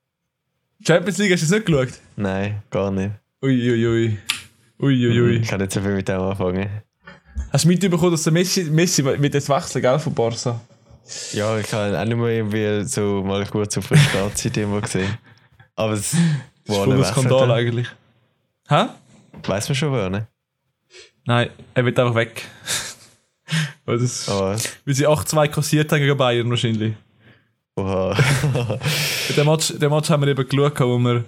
Champions 0.87 1.19
League 1.19 1.33
hast 1.33 1.43
du 1.43 1.47
jetzt 1.47 1.53
nicht 1.53 1.67
geschaut? 1.67 2.01
Nein, 2.17 2.63
gar 2.71 2.91
nicht. 2.91 3.11
Uiuiui. 3.43 3.87
Ui. 3.87 4.19
Ui, 4.79 5.07
ui, 5.07 5.21
ui. 5.21 5.37
Ich 5.37 5.49
kann 5.49 5.61
nicht 5.61 5.73
so 5.73 5.81
viel 5.81 5.95
mit 5.95 6.09
dem 6.09 6.21
anfangen. 6.21 6.69
Hast 7.51 7.65
du 7.65 7.69
mitbekommen, 7.69 8.13
dass 8.13 8.23
der 8.23 8.33
Messi, 8.33 8.65
Messi 8.65 9.05
wird 9.05 9.35
jetzt 9.35 9.49
wechseln, 9.49 9.83
gell, 9.83 9.99
von 9.99 10.15
Barca? 10.15 10.61
Ja, 11.33 11.59
ich 11.59 11.73
habe 11.73 11.99
auch 11.99 12.05
nicht 12.05 12.17
mal 12.17 12.31
irgendwie 12.31 12.85
so 12.85 13.23
mal 13.25 13.45
kurz 13.47 13.77
auf 13.79 13.89
der 13.89 13.97
Startzeit 13.97 14.57
immer 14.57 14.81
gesehen. 14.81 15.19
Aber 15.75 15.95
es 15.95 16.15
voll 16.67 16.93
ein 16.93 17.05
Skandal 17.05 17.51
eigentlich. 17.51 17.89
Hä? 18.69 18.87
Weiß 19.45 19.69
man 19.69 19.77
schon, 19.77 19.93
wer, 19.93 20.11
ne? 20.11 20.29
Nein, 21.27 21.51
er 21.75 21.85
wird 21.85 21.99
einfach 21.99 22.15
weg. 22.15 22.43
weil, 23.85 23.99
das, 23.99 24.29
Aber, 24.29 24.57
weil 24.85 24.95
sie 24.95 25.07
8-2 25.07 25.49
kassiert 25.49 25.91
haben 25.93 26.01
gegen 26.01 26.17
Bayern 26.17 26.49
wahrscheinlich. 26.51 26.95
oha. 27.77 28.15
Den 29.37 29.47
Match, 29.47 29.73
den 29.77 29.91
Match 29.91 30.09
haben 30.09 30.23
wir 30.23 30.29
eben 30.29 30.49
geschaut, 30.49 30.81
wo 30.81 30.99
wir 30.99 31.25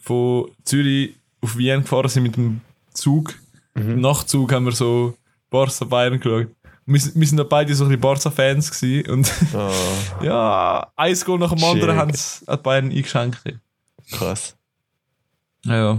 von 0.00 0.50
Zürich 0.64 1.14
auf 1.40 1.56
Wien 1.56 1.80
gefahren 1.82 2.08
sind 2.08 2.22
mit 2.24 2.36
dem 2.36 2.60
Zug. 2.92 3.34
Im 3.74 4.00
Nachtzug 4.00 4.52
haben 4.52 4.64
wir 4.64 4.72
so 4.72 5.16
Barca 5.50 5.84
Bayern 5.84 6.18
geschaut. 6.20 6.48
Wir, 6.84 7.00
sind- 7.00 7.14
wir 7.20 7.26
sind 7.26 7.36
da 7.38 7.44
beide 7.44 7.74
so 7.74 7.84
ein 7.84 7.88
bisschen 7.88 8.00
Barca-Fans 8.00 8.70
gewesen 8.80 9.10
und 9.10 9.32
oh, 9.54 9.70
ja, 10.24 10.86
ein 10.96 11.14
Goal 11.20 11.38
nach 11.38 11.52
dem 11.54 11.62
anderen 11.64 11.90
Schön. 11.90 11.96
haben 11.98 12.12
sie 12.14 12.56
Bayern 12.62 12.90
eingeschenkt. 12.90 13.42
krass. 14.10 14.56
Ja, 15.64 15.74
ja. 15.76 15.98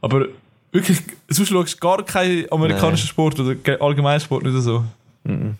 Aber 0.00 0.26
wirklich, 0.72 0.98
sonst 1.28 1.48
schaust 1.48 1.74
du 1.74 1.78
gar 1.78 2.02
keinen 2.04 2.50
amerikanischen. 2.52 3.06
Sport 3.08 3.38
oder 3.40 3.54
ge- 3.54 3.78
allgemeinen 3.80 4.20
Sport 4.20 4.44
nicht 4.44 4.60
so. 4.62 4.84
Mhm. 5.24 5.56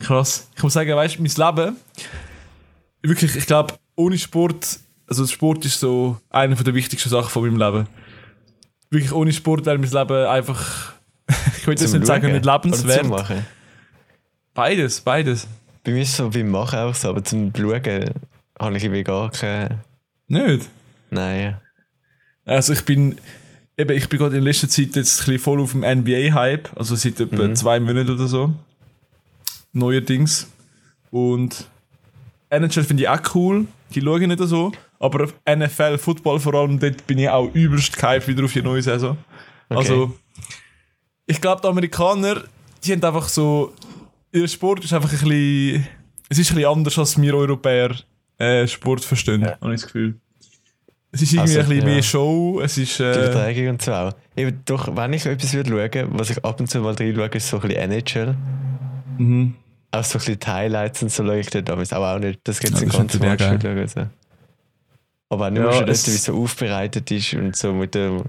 Krass. 0.00 0.48
Ich 0.56 0.62
muss 0.62 0.72
sagen, 0.72 0.94
weißt 0.94 1.18
du, 1.18 1.22
mein 1.22 1.56
Leben, 1.56 1.76
wirklich, 3.02 3.34
ich 3.36 3.46
glaube, 3.46 3.74
ohne 3.96 4.16
Sport, 4.18 4.78
also 5.08 5.26
Sport 5.26 5.64
ist 5.64 5.80
so 5.80 6.18
eine 6.30 6.54
der 6.54 6.74
wichtigsten 6.74 7.08
Sachen 7.08 7.30
von 7.30 7.42
meinem 7.42 7.56
Leben. 7.58 7.88
Wirklich, 8.90 9.12
ohne 9.12 9.32
Sport 9.32 9.66
wäre 9.66 9.78
mein 9.78 9.90
Leben 9.90 10.26
einfach, 10.26 10.92
ich 11.58 11.66
würde 11.66 11.80
jetzt 11.82 11.92
nicht 11.92 12.06
sagen, 12.06 12.32
nicht 12.32 12.44
lebenswert. 12.44 13.06
Machen. 13.08 13.44
Beides, 14.54 15.00
beides. 15.00 15.46
Bei 15.84 15.92
mir 15.92 16.02
ist 16.02 16.10
es 16.10 16.16
so 16.16 16.30
beim 16.30 16.48
Machen 16.50 16.78
auch 16.78 16.94
so, 16.94 17.08
aber 17.10 17.22
zum 17.24 17.52
Schauen 17.56 18.10
habe 18.60 18.76
ich 18.76 18.84
irgendwie 18.84 19.04
gar 19.04 19.30
keine. 19.30 19.80
Nicht? 20.26 20.68
Nein. 21.10 21.56
Also 22.44 22.72
ich 22.72 22.84
bin, 22.84 23.16
eben, 23.78 23.96
ich 23.96 24.08
bin 24.08 24.18
gerade 24.18 24.36
in 24.36 24.42
letzter 24.44 24.68
Zeit 24.68 24.96
jetzt 24.96 25.20
ein 25.20 25.24
bisschen 25.24 25.38
voll 25.38 25.60
auf 25.60 25.72
dem 25.72 25.80
NBA-Hype, 25.82 26.70
also 26.76 26.94
seit 26.96 27.18
etwa 27.20 27.44
Mhm. 27.48 27.54
zwei 27.56 27.80
Monaten 27.80 28.10
oder 28.10 28.26
so. 28.26 28.52
Neuerdings. 29.72 30.50
Und 31.10 31.68
NHL 32.50 32.84
finde 32.84 33.02
ich 33.04 33.08
auch 33.08 33.34
cool, 33.34 33.66
die 33.94 34.00
schaue 34.00 34.20
ich 34.20 34.26
nicht 34.26 34.40
so. 34.40 34.72
Aber 34.98 35.28
NFL, 35.46 35.98
Football 35.98 36.40
vor 36.40 36.54
allem, 36.54 36.78
dort 36.78 37.06
bin 37.06 37.18
ich 37.18 37.28
auch 37.28 37.52
übelst 37.54 37.96
gehypt 37.96 38.26
wieder 38.26 38.44
auf 38.44 38.52
die 38.52 38.62
neue 38.62 38.82
Saison. 38.82 39.16
Also, 39.68 40.16
ich 41.26 41.40
glaube, 41.40 41.60
die 41.62 41.68
Amerikaner, 41.68 42.44
die 42.82 42.92
haben 42.92 43.04
einfach 43.04 43.28
so, 43.28 43.72
ihr 44.32 44.48
Sport 44.48 44.84
ist 44.84 44.92
einfach 44.92 45.12
ein 45.12 45.18
bisschen, 45.18 45.86
es 46.28 46.38
ist 46.38 46.50
ein 46.50 46.56
bisschen 46.56 46.70
anders, 46.70 46.98
als 46.98 47.20
wir 47.20 47.34
Europäer 47.34 47.94
äh, 48.38 48.66
Sport 48.66 49.04
verstehen, 49.04 49.42
Ja. 49.42 49.58
habe 49.60 49.74
ich 49.74 49.80
das 49.82 49.86
Gefühl. 49.92 50.18
Es 51.10 51.22
ist 51.22 51.32
irgendwie 51.32 51.56
Also, 51.56 51.60
ein 51.60 51.68
bisschen 51.68 51.88
ja. 51.88 51.94
mehr 51.94 52.02
Show, 52.02 52.60
es 52.62 52.76
ist, 52.78 52.98
Die 52.98 53.02
äh, 53.02 53.12
Übertragung 53.30 53.68
und 53.68 53.82
so 53.82 53.92
auch. 53.94 54.12
Eben, 54.36 54.60
doch, 54.66 54.94
wenn 54.94 55.12
ich 55.14 55.24
etwas 55.24 55.54
würde 55.54 55.70
schauen, 55.70 56.08
was 56.18 56.30
ich 56.30 56.44
ab 56.44 56.60
und 56.60 56.68
zu 56.70 56.80
mal 56.80 56.94
reinschaue, 56.94 57.26
ist 57.28 57.48
so 57.48 57.56
ein 57.60 57.68
bisschen 57.68 57.90
NHL. 57.92 58.36
mhm. 59.18 59.54
Auch 59.90 60.04
so 60.04 60.18
ein 60.18 60.20
bisschen 60.20 60.38
die 60.38 60.46
Highlights 60.46 61.02
und 61.02 61.10
so 61.10 61.24
schaue 61.24 61.38
ich 61.40 61.48
dort 61.48 61.66
damals 61.68 61.92
aber 61.94 62.14
auch 62.14 62.18
nicht. 62.18 62.40
Das 62.44 62.60
Ja, 62.62 62.68
das 62.70 62.82
ist 62.82 62.92
ganzen 62.92 63.20
natürlich 63.20 63.40
Match 63.40 63.62
schauen. 63.64 63.88
So. 63.88 64.06
Aber 65.30 65.46
auch 65.46 65.50
nicht 65.50 65.62
Ja, 65.62 65.72
schon 65.72 65.80
dort, 65.86 65.90
es- 65.90 66.06
wie 66.06 66.10
es 66.10 66.24
so 66.24 66.42
aufbereitet 66.42 67.10
ist 67.10 67.32
und 67.34 67.56
so 67.56 67.72
mit 67.72 67.94
den 67.94 68.22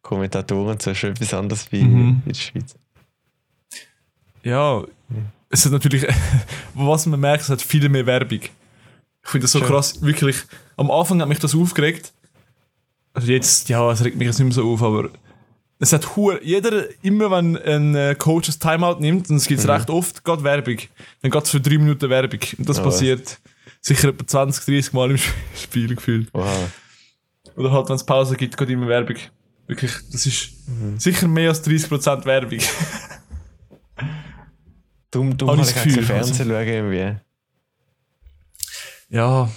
Kommentatoren 0.00 0.68
und 0.70 0.82
so, 0.82 0.92
ist 0.92 0.98
schon 0.98 1.10
etwas 1.10 1.34
anderes 1.34 1.70
wie 1.72 1.82
Mhm. 1.84 2.22
in 2.24 2.32
der 2.32 2.34
Schweiz. 2.34 2.74
ja, 4.42 4.82
es 5.50 5.64
hat 5.64 5.72
natürlich, 5.72 6.06
was 6.74 7.06
man 7.06 7.20
merkt, 7.20 7.42
es 7.44 7.50
hat 7.50 7.62
viel 7.62 7.88
mehr 7.88 8.06
Werbung. 8.06 8.40
Ich 8.40 9.30
finde 9.30 9.44
das 9.44 9.52
so 9.52 9.58
Schön. 9.60 9.68
krass, 9.68 10.00
wirklich, 10.02 10.36
am 10.76 10.90
Anfang 10.90 11.20
hat 11.20 11.28
mich 11.28 11.38
das 11.38 11.54
aufgeregt. 11.54 12.12
Also 13.12 13.30
jetzt, 13.30 13.68
ja, 13.68 13.90
es 13.92 14.04
regt 14.04 14.16
mich 14.16 14.26
jetzt 14.26 14.38
nicht 14.38 14.46
mehr 14.46 14.54
so 14.54 14.72
auf, 14.72 14.82
aber 14.82 15.10
es 15.78 15.92
hat 15.92 16.16
hure, 16.16 16.42
jeder, 16.44 16.84
immer 17.02 17.30
wenn 17.30 17.56
ein 17.56 17.94
äh, 17.94 18.14
Coach 18.16 18.46
das 18.46 18.58
Timeout 18.58 19.00
nimmt, 19.00 19.30
und 19.30 19.36
es 19.36 19.46
gibt 19.46 19.60
es 19.60 19.68
recht 19.68 19.90
oft, 19.90 20.24
geht 20.24 20.42
Werbung. 20.42 20.78
Dann 21.22 21.30
geht 21.30 21.42
es 21.44 21.50
für 21.50 21.60
drei 21.60 21.78
Minuten 21.78 22.08
Werbung. 22.10 22.40
Und 22.58 22.68
das 22.68 22.78
was? 22.78 22.84
passiert 22.84 23.38
sicher 23.80 24.08
etwa 24.08 24.26
20, 24.26 24.64
30 24.64 24.92
Mal 24.92 25.10
im 25.12 25.18
Spiel 25.56 25.94
gefühlt. 25.94 26.28
Wow. 26.32 26.48
Oder 27.56 27.70
halt, 27.70 27.88
wenn 27.88 27.96
es 27.96 28.04
Pause 28.04 28.36
gibt, 28.36 28.56
geht 28.56 28.70
immer 28.70 28.88
Werbung. 28.88 29.16
Wirklich, 29.66 29.92
das 30.10 30.26
ist 30.26 30.50
Mhm. 30.66 30.98
sicher 30.98 31.28
mehr 31.28 31.50
als 31.50 31.62
30% 31.64 32.24
Werbung. 32.24 32.58
Darum, 35.10 35.36
darum 35.36 35.58
Habe 35.58 35.62
ich 35.62 35.68
auch 35.70 35.74
kein 35.82 35.84
Gefühl, 35.94 35.98
also. 36.02 36.12
Fernsehen 36.34 36.48
schauen 36.48 36.66
irgendwie. 36.68 37.16
ja, 39.10 39.48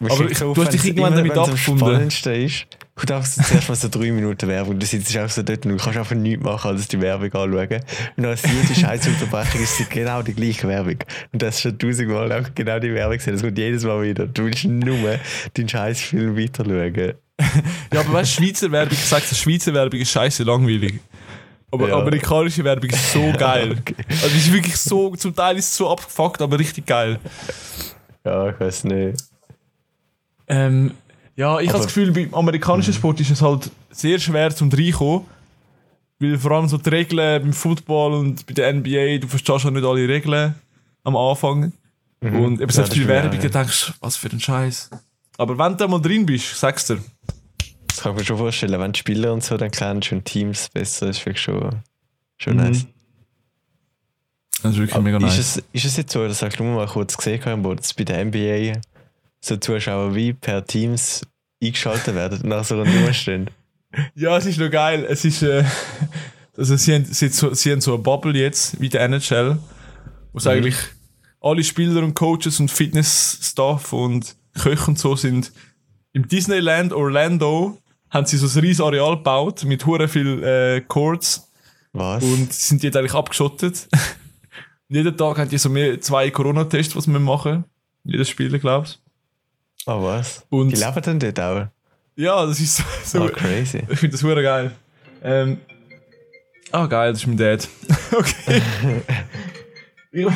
Aber 0.00 0.30
ich- 0.30 0.38
du 0.38 0.56
hast 0.56 0.72
dich 0.72 0.84
irgendwann 0.86 1.14
damit 1.14 1.30
wenn's 1.32 1.38
am 1.38 1.44
abgefunden. 1.44 1.88
Spannendste 1.88 2.32
ist, 2.32 2.66
einfach 2.96 3.24
so 3.24 3.42
zuerst 3.42 3.68
mal 3.68 3.74
so 3.74 3.88
drei 3.88 4.12
Minuten 4.12 4.48
Werbung. 4.48 4.78
Du 4.78 4.86
sitzt 4.86 5.14
einfach 5.16 5.30
so 5.30 5.42
dort 5.42 5.64
und 5.66 5.72
du 5.72 5.76
kannst 5.76 5.98
einfach 5.98 6.14
nichts 6.16 6.42
machen, 6.42 6.70
als 6.70 6.88
die 6.88 7.00
Werbung 7.00 7.32
anschauen. 7.32 7.80
Und 8.16 8.24
als 8.24 8.40
vierte 8.40 8.74
Scheißunterbrechung 8.80 9.62
ist 9.62 9.80
es 9.80 9.88
genau 9.88 10.22
die 10.22 10.34
gleiche 10.34 10.66
Werbung. 10.68 10.96
Und 11.32 11.42
das 11.42 11.56
ist 11.56 11.60
schon 11.62 11.78
tausendmal 11.78 12.32
auch 12.32 12.46
genau 12.54 12.78
die 12.78 12.92
Werbung 12.94 13.16
gesehen. 13.18 13.34
Das 13.34 13.42
kommt 13.42 13.58
jedes 13.58 13.84
Mal 13.84 14.02
wieder. 14.02 14.26
Du 14.26 14.44
willst 14.44 14.64
nur 14.64 15.18
den 15.56 15.68
Scheißfilm 15.68 16.36
weiter 16.36 16.64
schauen. 16.64 17.14
Ja, 17.92 18.00
aber 18.00 18.12
weißt 18.14 18.38
du, 18.38 18.42
Schweizer 18.42 18.70
Werbung, 18.70 18.92
ich 18.92 19.04
sag's 19.04 19.38
Schweizer 19.38 19.72
Werbung 19.72 19.98
ist 20.00 20.10
scheiße 20.10 20.42
langweilig. 20.44 21.00
Aber 21.72 21.88
Ja. 21.88 21.98
amerikanische 22.00 22.64
Werbung 22.64 22.90
ist 22.90 23.12
so 23.12 23.32
geil. 23.38 23.76
Okay. 23.78 23.94
Also 24.08 24.26
ist 24.36 24.52
wirklich 24.52 24.76
so, 24.76 25.14
zum 25.16 25.34
Teil 25.34 25.56
ist 25.56 25.66
es 25.70 25.76
so 25.76 25.88
abgefuckt, 25.90 26.42
aber 26.42 26.58
richtig 26.58 26.84
geil. 26.84 27.18
Ja, 28.24 28.50
ich 28.50 28.60
weiß 28.60 28.84
nicht. 28.84 29.24
Ähm, 30.50 30.90
ja, 31.36 31.58
ich 31.60 31.68
habe 31.68 31.78
Aber- 31.78 31.86
das 31.86 31.94
Gefühl, 31.94 32.12
beim 32.12 32.34
amerikanischen 32.34 32.92
Sport 32.92 33.20
ist 33.20 33.30
es 33.30 33.40
halt 33.40 33.70
sehr 33.90 34.18
schwer 34.18 34.54
zum 34.54 34.70
reinkommen. 34.70 35.24
Weil 36.18 36.36
vor 36.36 36.50
allem 36.52 36.68
so 36.68 36.76
die 36.76 36.90
Regeln 36.90 37.42
beim 37.42 37.52
Football 37.54 38.12
und 38.12 38.44
bei 38.46 38.52
der 38.52 38.68
NBA, 38.74 39.18
du 39.18 39.26
verstehst 39.26 39.64
ja 39.64 39.70
nicht 39.70 39.84
alle 39.86 40.06
Regeln 40.06 40.54
am 41.02 41.16
Anfang. 41.16 41.72
Und 42.20 42.60
eben 42.60 42.70
so 42.70 42.82
Ja, 42.82 42.86
ist 42.88 43.08
Werbung, 43.08 43.40
ja. 43.40 43.48
denkst, 43.48 43.94
was 44.00 44.16
für 44.16 44.28
ein 44.28 44.38
Scheiß. 44.38 44.90
Aber 45.38 45.56
wenn 45.56 45.78
du 45.78 45.88
mal 45.88 45.98
drin 46.02 46.26
bist, 46.26 46.54
sagst 46.60 46.90
du. 46.90 46.98
Das 47.86 48.02
kann 48.02 48.12
ich 48.12 48.18
mir 48.18 48.24
schon 48.26 48.36
vorstellen, 48.36 48.78
wenn 48.78 48.92
die 48.92 48.98
Spieler 48.98 49.32
und 49.32 49.42
so 49.42 49.56
dann 49.56 49.70
kennst 49.70 50.12
und 50.12 50.26
Teams 50.26 50.68
besser, 50.68 51.08
ist 51.08 51.20
wirklich 51.24 51.40
schon, 51.40 51.76
schon 52.36 52.56
Mhm. 52.58 52.62
nice. 52.64 52.86
Das 54.62 54.72
ist 54.72 54.78
wirklich 54.78 54.94
Aber 54.94 55.02
mega 55.04 55.16
ist, 55.16 55.22
nice. 55.22 55.38
es, 55.38 55.62
ist 55.72 55.84
es 55.86 55.96
jetzt 55.96 56.12
so, 56.12 56.26
dass 56.28 56.42
ich 56.42 56.58
nur 56.58 56.74
mal 56.74 56.86
kurz 56.86 57.16
gesehen 57.16 57.42
habe, 57.46 57.64
wo 57.64 57.72
das 57.74 57.94
bei 57.94 58.04
der 58.04 58.18
NBA 58.26 58.78
so 59.40 59.56
Zuschauer 59.56 60.14
wie 60.14 60.32
per 60.32 60.64
Teams 60.64 61.22
eingeschaltet 61.62 62.14
werden 62.14 62.40
und 62.42 62.48
nach 62.48 62.64
so 62.64 62.74
einer 62.74 62.90
Nummer 62.90 63.12
stehen? 63.12 63.50
Ja, 64.14 64.36
es 64.36 64.46
ist 64.46 64.58
noch 64.58 64.70
geil. 64.70 65.04
Es 65.08 65.24
ist, 65.24 65.42
äh, 65.42 65.64
also 66.56 66.76
sie 66.76 66.94
haben, 66.94 67.04
sie, 67.04 67.28
sie 67.28 67.72
haben 67.72 67.80
so 67.80 67.94
eine 67.94 68.02
Bubble 68.02 68.38
jetzt, 68.38 68.80
wie 68.80 68.88
der 68.88 69.02
NHL, 69.02 69.58
wo 70.32 70.38
es 70.38 70.46
eigentlich 70.46 70.76
alle 71.40 71.64
Spieler 71.64 72.02
und 72.02 72.14
Coaches 72.14 72.60
und 72.60 72.70
Fitnessstaff 72.70 73.92
und 73.92 74.36
Köche 74.54 74.86
und 74.86 74.98
so 74.98 75.16
sind. 75.16 75.52
Im 76.12 76.28
Disneyland 76.28 76.92
Orlando 76.92 77.78
haben 78.10 78.26
sie 78.26 78.36
so 78.36 78.46
ein 78.46 78.60
riesiges 78.60 78.80
Areal 78.80 79.16
gebaut 79.16 79.64
mit 79.64 79.86
hure 79.86 80.08
viel 80.08 80.42
äh, 80.42 80.80
Courts 80.82 81.50
Was? 81.92 82.22
und 82.22 82.52
sind 82.52 82.82
jetzt 82.82 82.96
eigentlich 82.96 83.14
abgeschottet. 83.14 83.88
Jeden 84.88 85.16
Tag 85.16 85.38
haben 85.38 85.48
die 85.48 85.58
so 85.58 85.68
mehr, 85.68 86.00
zwei 86.00 86.30
Corona-Tests, 86.30 86.96
was 86.96 87.06
wir 87.06 87.20
machen. 87.20 87.64
Jedes 88.04 88.28
Spieler, 88.28 88.58
glaubst 88.58 89.00
Ah, 89.90 90.00
was? 90.00 90.44
Und- 90.50 90.70
die 90.70 90.76
leben 90.76 91.02
dann 91.02 91.18
dort 91.18 91.40
auch? 91.40 91.66
Ja, 92.14 92.46
das 92.46 92.60
ist 92.60 92.80
so, 93.04 93.24
Oh, 93.24 93.28
crazy. 93.28 93.82
Ich 93.88 93.98
finde 93.98 94.12
das 94.12 94.22
hure 94.22 94.40
geil. 94.40 94.70
Ähm, 95.22 95.58
ah, 96.70 96.86
geil, 96.86 97.12
das 97.12 97.22
ist 97.22 97.26
mein 97.26 97.36
Dad. 97.36 97.66
okay. 98.12 98.62
wir, 100.12 100.32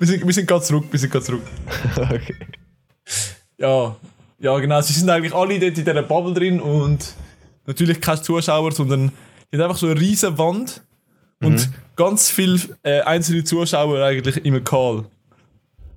sind, 0.00 0.26
wir 0.26 0.32
sind 0.34 0.48
gerade 0.48 0.64
zurück, 0.64 0.86
wir 0.90 0.98
sind 0.98 1.10
gerade 1.12 1.24
zurück. 1.24 1.42
okay. 1.96 2.34
Ja, 3.58 3.94
ja, 4.40 4.58
genau. 4.58 4.80
Sie 4.80 4.92
sind 4.92 5.08
eigentlich 5.08 5.32
alle 5.34 5.60
dort 5.60 5.78
in 5.78 5.84
dieser 5.84 6.02
Bubble 6.02 6.34
drin 6.34 6.60
und 6.60 7.14
natürlich 7.66 8.00
keine 8.00 8.20
Zuschauer, 8.20 8.72
sondern 8.72 9.12
die 9.52 9.56
haben 9.58 9.62
einfach 9.64 9.76
so 9.76 9.86
eine 9.86 10.00
riesige 10.00 10.36
Wand 10.38 10.82
und 11.40 11.70
ganz 11.94 12.30
viele 12.30 12.58
äh, 12.82 13.00
einzelne 13.02 13.44
Zuschauer 13.44 14.02
eigentlich 14.04 14.44
im 14.44 14.64
Call. 14.64 15.04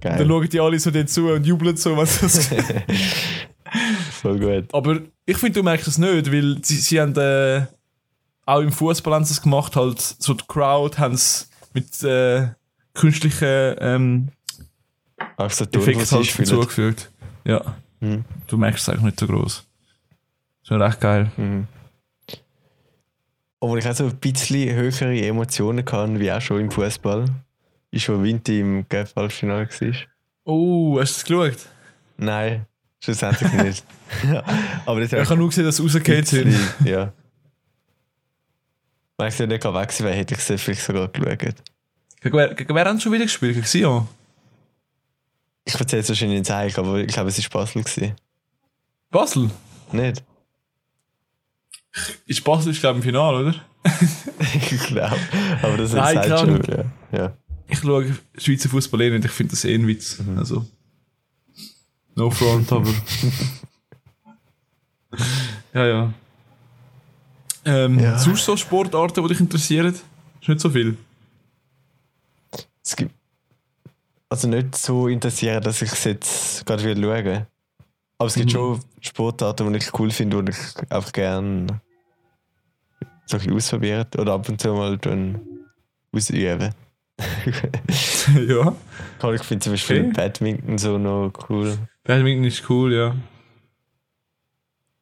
Dann 0.05 0.17
Geil. 0.17 0.27
schauen 0.27 0.49
die 0.49 0.59
alle 0.59 0.79
so 0.79 0.91
dort 0.91 1.09
zu 1.09 1.31
und 1.31 1.45
jubeln 1.45 1.75
so, 1.77 1.95
sie 1.95 2.19
das 2.21 2.49
Voll 4.21 4.39
gut. 4.39 4.73
Aber 4.73 4.99
ich 5.25 5.37
finde, 5.37 5.59
du 5.59 5.63
merkst 5.63 5.87
es 5.87 5.97
nicht, 5.97 6.31
weil 6.31 6.57
sie, 6.63 6.75
sie 6.75 7.01
haben 7.01 7.15
äh, 7.17 7.65
auch 8.45 8.59
im 8.61 8.71
Fußball 8.71 9.13
haben 9.15 9.25
sie 9.25 9.33
es 9.33 9.41
gemacht, 9.41 9.75
halt 9.75 9.99
so 9.99 10.33
die 10.33 10.43
Crowd 10.47 10.97
haben 10.99 11.15
es 11.15 11.49
mit 11.73 12.03
äh, 12.03 12.49
künstlichen 12.93 13.75
ähm, 13.79 14.27
Auch 15.37 15.49
so 15.49 15.65
Ton, 15.65 15.81
Effekten 15.81 16.01
was 16.03 16.11
halt 16.11 16.25
hinzugefügt. 16.27 17.11
Ja, 17.43 17.61
Mhm. 18.01 18.25
du 18.47 18.57
merkst 18.57 18.81
es 18.83 18.89
eigentlich 18.89 19.03
nicht 19.05 19.19
so 19.19 19.25
groß. 19.27 19.65
Schon 20.63 20.81
recht 20.81 20.99
geil. 20.99 21.31
Mhm. 21.37 21.67
Obwohl 23.59 23.79
ich 23.79 23.87
auch 23.87 23.93
so 23.95 24.05
ein 24.05 24.15
bisschen 24.17 24.75
höhere 24.75 25.19
Emotionen 25.21 25.83
kann, 25.85 26.19
wie 26.19 26.31
auch 26.31 26.41
schon 26.41 26.59
im 26.59 26.71
Fußball, 26.71 27.25
ist, 27.95 28.09
wo 28.09 28.21
Vinti 28.21 28.59
im 28.59 28.87
Göpp-Halbfinale 28.87 29.67
war. 29.69 29.95
Oh, 30.43 30.99
hast 30.99 31.15
du 31.29 31.35
es 31.35 31.53
geschaut? 31.53 31.69
Nein, 32.17 32.65
schlussendlich 32.99 33.53
nicht. 33.63 33.85
Aber 34.85 34.99
das 34.99 35.11
Ich 35.11 35.29
habe 35.29 35.37
nur 35.37 35.49
gesehen, 35.49 35.65
dass 35.65 35.77
sie 35.77 35.83
rausgefallen 35.83 36.25
sind. 36.25 36.55
ja. 36.83 37.11
Wenn 39.17 39.27
ich 39.29 39.39
nicht 39.39 39.49
weg 39.49 39.99
wäre, 39.99 40.13
hätte 40.13 40.33
ich 40.33 40.49
es 40.49 40.61
vielleicht 40.61 40.81
sogar 40.81 41.07
geschaut. 41.07 41.55
Gegen 42.19 42.37
wer, 42.37 42.53
gegen 42.53 42.75
wer 42.75 42.85
haben 42.85 42.97
sie 42.97 43.03
schon 43.03 43.13
wieder 43.13 43.23
gespielt? 43.23 43.53
Gegen 43.55 43.65
Sion? 43.65 44.07
Ich 45.63 45.79
erzähle 45.79 46.01
es 46.01 46.09
wahrscheinlich 46.09 46.39
nicht 46.39 46.51
eigentlich, 46.51 46.77
aber 46.77 46.99
ich 46.99 47.07
glaube, 47.07 47.29
es 47.29 47.53
war 47.53 47.61
Basel. 47.61 47.81
Gewesen. 47.83 48.15
Basel? 49.09 49.49
Nicht? 49.93 50.23
Ist 52.25 52.43
Basel, 52.43 52.71
ist 52.71 52.81
glaube 52.81 52.99
ich 52.99 53.05
im 53.05 53.09
Finale, 53.13 53.37
oder? 53.39 53.55
ich 54.53 54.79
glaube. 54.79 55.17
Aber 55.61 55.77
das 55.77 55.93
ist 55.93 55.97
keine 55.97 56.37
schon. 56.37 56.61
Ja. 57.11 57.17
ja. 57.17 57.37
Ich 57.67 57.79
schaue 57.79 58.15
Schweizer 58.37 58.69
Fußball 58.69 59.01
eh 59.01 59.09
nicht, 59.11 59.25
ich 59.25 59.31
finde 59.31 59.51
das 59.51 59.65
eh 59.65 59.73
ein 59.75 59.87
Witz. 59.87 60.19
Also. 60.37 60.65
No 62.15 62.29
front, 62.29 62.71
aber. 62.71 62.93
ja, 65.73 65.85
ja. 65.87 66.13
Ähm, 67.65 67.99
Ja. 67.99 68.17
Sonst 68.19 68.45
so 68.45 68.55
Sportarten, 68.55 69.21
die 69.23 69.29
dich 69.29 69.39
interessieren? 69.39 69.95
Ist 70.41 70.47
nicht 70.47 70.59
so 70.61 70.69
viel. 70.69 70.97
Es 72.83 72.95
gibt. 72.95 73.13
Also 74.29 74.47
nicht 74.47 74.75
so 74.75 75.07
interessiert, 75.07 75.65
dass 75.65 75.81
ich 75.81 75.91
es 75.91 76.03
jetzt 76.03 76.65
gerade 76.65 76.83
will 76.83 77.01
schauen. 77.01 77.47
Aber 78.17 78.27
es 78.27 78.35
gibt 78.35 78.47
Mhm. 78.47 78.51
schon 78.51 78.79
Sportarten, 79.01 79.71
die 79.73 79.79
ich 79.79 79.99
cool 79.99 80.11
finde 80.11 80.37
und 80.37 80.49
ich 80.49 80.57
einfach 80.89 81.11
gerne 81.11 81.81
so 83.25 83.37
ein 83.37 83.39
bisschen 83.39 83.53
ausprobieren 83.55 84.05
oder 84.17 84.33
ab 84.33 84.47
und 84.47 84.61
zu 84.61 84.73
mal 84.73 84.97
ausüben. 86.11 86.73
ja. 88.47 88.75
Ich 89.33 89.43
finde 89.43 89.63
zum 89.63 89.73
Beispiel 89.73 90.01
Okay. 90.01 90.11
Badminton 90.13 90.77
so 90.77 90.97
noch 90.97 91.31
cool. 91.49 91.77
Badminton 92.03 92.45
ist 92.45 92.69
cool, 92.69 92.93
ja. 92.93 93.15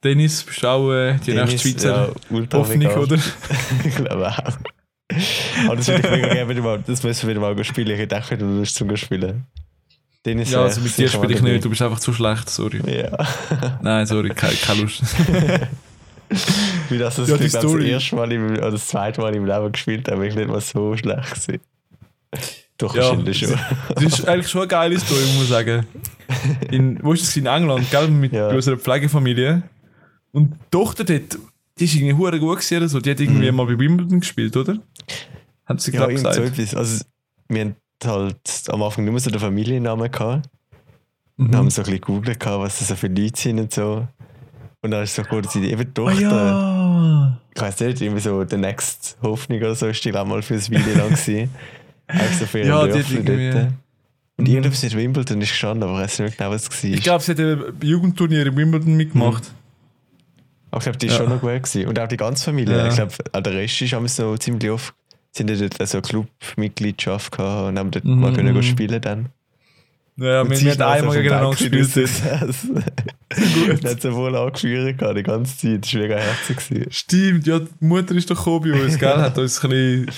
Tennis 0.02 0.44
bist 0.44 0.64
du 0.64 0.68
auch 0.68 0.92
äh, 0.92 1.16
die 1.26 1.34
nächste 1.34 1.58
Schweizer 1.58 2.14
ja, 2.30 2.48
Hoffnung, 2.54 2.94
oder? 2.94 3.16
ich 3.86 3.96
glaube 3.96 4.30
auch. 4.30 4.38
Aber 5.66 5.76
das 5.76 5.88
würde 5.88 6.02
ich 6.02 6.12
mega 6.12 6.28
gerne 6.34 6.50
wieder 6.50 6.62
mal, 6.62 6.84
das 6.86 7.04
müssen 7.04 7.28
wir 7.28 7.36
wieder 7.36 7.54
mal 7.54 7.64
spielen. 7.64 7.90
Ich 7.90 8.00
hätte 8.00 8.18
auch 8.18 8.30
wieder 8.30 8.46
Lust 8.46 8.76
zum 8.76 8.96
Spielen. 8.98 9.46
Tennis 10.24 10.52
Ja, 10.52 10.64
also 10.64 10.82
mit 10.82 10.98
dir 10.98 11.10
spiele 11.10 11.34
ich 11.34 11.42
nicht, 11.42 11.66
du 11.66 11.70
bist 11.70 11.82
einfach 11.82 12.00
zu 12.00 12.14
schlecht, 12.14 12.50
sorry. 12.50 12.82
Ja. 12.86 13.18
Nein, 13.82 14.06
sorry, 14.06 14.30
keine, 14.30 14.54
keine 14.56 14.82
Lust. 14.82 15.04
Wie 16.90 16.98
das, 16.98 17.16
das, 17.16 17.30
Ja, 17.30 17.36
ich 17.36 17.52
das 17.52 17.64
erste 17.64 18.16
Mal 18.16 18.32
im, 18.32 18.54
oder 18.54 18.72
das 18.72 18.88
zweite 18.88 19.22
Mal 19.22 19.36
im 19.36 19.46
Leben 19.46 19.72
gespielt 19.72 20.10
habe, 20.10 20.26
ich 20.28 20.36
nicht 20.36 20.48
mal 20.48 20.62
so 20.62 20.96
schlecht 20.96 21.46
gewesen. 21.46 21.62
Doch, 22.78 22.96
Ja, 22.96 23.04
wahrscheinlich 23.04 23.38
schon. 23.40 23.54
Das 23.96 24.04
ist 24.04 24.28
eigentlich 24.28 24.48
schon 24.50 24.62
eine 24.62 24.68
geile 24.68 25.00
Story, 25.00 25.22
muss 25.22 25.38
man 25.38 25.48
sagen. 25.48 25.88
In, 26.72 27.00
wo 27.04 27.14
ist 27.14 27.24
das? 27.24 27.38
In 27.38 27.46
England, 27.46 27.90
gell? 27.92 28.08
Mit 28.10 28.34
Ja. 28.34 28.50
unserer 28.50 28.78
Pflegefamilie. 28.78 29.64
Und 30.32 30.52
die 30.54 30.58
Tochter 30.72 31.04
dort, 31.04 31.38
die 31.78 31.86
ist 31.86 31.96
irgendwie 31.96 32.14
hure 32.16 32.40
gut 32.40 32.72
oder 32.72 32.90
so. 32.90 33.00
Die 33.00 33.12
hat 33.12 33.20
irgendwie 33.20 33.52
mal 33.52 33.66
bei 33.68 33.78
Wimbledon 33.78 34.20
gespielt, 34.20 34.58
oder? 34.58 34.78
Hat 35.66 35.80
sie 35.82 35.92
Mhm. 35.92 35.96
Ja, 35.96 36.00
gerade 36.02 36.14
irgend 36.14 36.34
so 36.34 36.42
gesagt. 36.42 36.60
etwas. 36.60 36.76
Also, 36.76 37.06
wir 37.50 37.62
haben 37.62 37.76
halt 38.04 38.64
am 38.70 38.84
Anfang 38.84 39.06
nur 39.06 39.20
so 39.20 39.30
den 39.30 39.40
Familiennamen 39.40 40.12
gehabt. 40.12 40.50
Mhm. 41.38 41.52
Dann 41.52 41.56
haben 41.60 41.70
so 41.70 41.82
ein 41.82 41.86
bisschen 41.86 42.02
gegoogelt, 42.02 42.46
was 42.46 42.80
das 42.80 42.88
so 42.88 42.96
für 42.96 43.08
Leute 43.08 43.40
sind 43.40 43.60
und 43.60 43.72
so. 43.74 44.08
Und 44.82 44.92
dann 44.92 45.04
ist 45.04 45.18
es 45.18 45.26
so 45.30 45.42
dass 45.42 45.54
sie 45.54 45.64
eben 45.72 45.82
die 45.94 46.02
Ah 46.02 46.06
Tochter, 46.06 46.20
ja! 46.22 47.40
ich 47.56 47.62
weiß 47.62 47.80
nicht, 47.82 48.02
irgendwie 48.02 48.22
so 48.22 48.44
der 48.44 48.58
Next 48.58 49.18
Hoffnung 49.22 49.60
oder 49.60 49.76
so, 49.76 49.88
ist 49.88 50.04
die 50.04 50.14
auch 50.14 50.26
mal 50.26 50.42
für 50.42 50.56
ein 50.56 50.70
Video 50.70 50.98
lang 50.98 51.10
gewesen. 51.16 51.50
Auch 52.14 52.34
so 52.40 52.46
für 52.46 52.60
ihren 52.60 52.68
Ja, 52.70 52.88
die 52.88 53.00
hat 53.00 53.12
irgendwie- 53.12 53.52
dort. 53.52 53.68
Und 54.36 54.48
Mhm. 54.48 54.54
irgendwas 54.56 54.82
mit 54.84 54.96
Wimbledon 54.98 55.42
ist 55.42 55.50
gestanden, 55.50 55.84
aber 55.88 56.00
ich 56.00 56.06
weiß 56.06 56.20
nicht 56.20 56.38
genau, 56.38 56.50
was 56.52 56.64
es 56.68 56.84
war. 56.84 56.90
Ich 56.92 57.04
glaube, 57.04 57.24
sie 57.24 57.32
hat 57.34 57.40
ein 57.40 57.64
Jugendturnier 57.84 58.48
in 58.48 58.56
Wimbledon 58.58 58.96
mitgemacht. 58.96 59.52
Aber 60.72 60.80
ich 60.80 60.84
glaube, 60.86 60.98
die 60.98 61.06
ist 61.06 61.12
Ja. 61.14 61.18
schon 61.20 61.30
noch 61.30 61.40
gut 61.42 61.52
gewesen. 61.52 61.86
Und 61.88 62.00
auch 62.00 62.08
die 62.08 62.18
ganze 62.18 62.44
Familie. 62.46 62.78
Ja. 62.78 62.88
Ich 62.88 62.96
glaube, 62.96 63.14
der 63.44 63.54
Rest 63.54 63.80
ist 63.82 63.94
haben 63.94 64.08
so 64.08 64.36
ziemlich 64.38 64.72
oft, 64.72 64.94
sind 65.32 65.50
ja 65.52 65.56
dort 65.56 65.88
so 65.88 65.98
eine 65.98 66.02
Clubmitgliedschaft 66.02 67.32
gehabt 67.32 67.70
und 67.70 67.78
haben 67.78 67.92
dort 67.92 68.06
Mhm, 68.06 68.20
mal 68.20 68.34
können 68.34 68.56
mhm. 68.56 68.64
spielen 68.64 69.02
dann. 69.02 69.30
Ja, 70.16 70.42
Und 70.42 70.50
wir, 70.52 70.72
haben 70.72 70.82
einmal 70.82 71.16
gegeneinander 71.18 71.52
gespielt. 71.58 71.94
gewesen, 71.94 72.74
Gut. 73.66 73.84
Hat 73.86 74.02
sie 74.02 74.14
wohl 74.14 74.36
angeführt 74.36 75.02
die 75.18 75.24
ganze 75.24 75.58
Zeit. 75.58 75.86
Das 75.86 75.94
war 75.94 76.02
mega 76.02 76.16
herzig. 76.18 76.88
Stimmt, 76.94 77.48
ja, 77.48 77.60
die 77.60 77.68
Mutter 77.80 78.14
ist 78.16 78.30
doch 78.30 78.36
gekommen 78.38 78.72
bei 78.72 78.80
uns, 78.84 78.98
gell? 79.00 79.10
Hat 79.16 79.38
uns 79.40 79.64
ein 79.64 79.70
bisschen. 79.70 80.12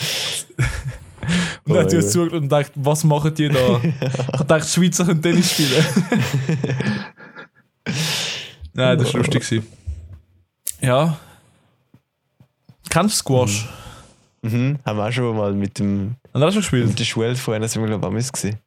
Und 1.67 1.73
dann 1.73 1.83
hat 1.83 1.89
sie 1.89 1.97
uns 1.97 2.11
zugeschaut 2.11 2.33
und 2.37 2.41
gedacht, 2.43 2.71
was 2.75 3.03
machen 3.03 3.33
die 3.33 3.49
da? 3.49 3.81
Ich 4.35 4.41
dachte, 4.47 4.67
Schweizer 4.67 5.05
können 5.05 5.21
Tennis 5.21 5.51
spielen. 5.51 5.83
Nein, 8.73 8.97
das 8.97 9.13
war 9.13 9.21
lustig. 9.21 9.41
gewesen. 9.41 9.67
Ja. 10.81 11.17
Kennst 12.89 13.15
du 13.15 13.19
Squash? 13.19 13.67
Mhm. 14.41 14.77
Haben 14.85 14.97
wir 14.99 15.07
auch 15.07 15.11
schon 15.11 15.35
mal 15.35 15.53
mit, 15.53 15.79
dem, 15.79 16.15
Haben 16.33 16.41
wir 16.41 16.47
auch 16.47 16.51
schon 16.51 16.61
mit 16.61 16.71
gespielt? 16.71 16.99
der 16.99 17.03
Schule 17.05 17.35
vorhin 17.35 17.67
sind 17.67 17.81
wir, 17.81 17.87
glaube 17.87 18.05
ich, 18.19 18.25
am 18.27 18.31
gewesen. 18.31 18.59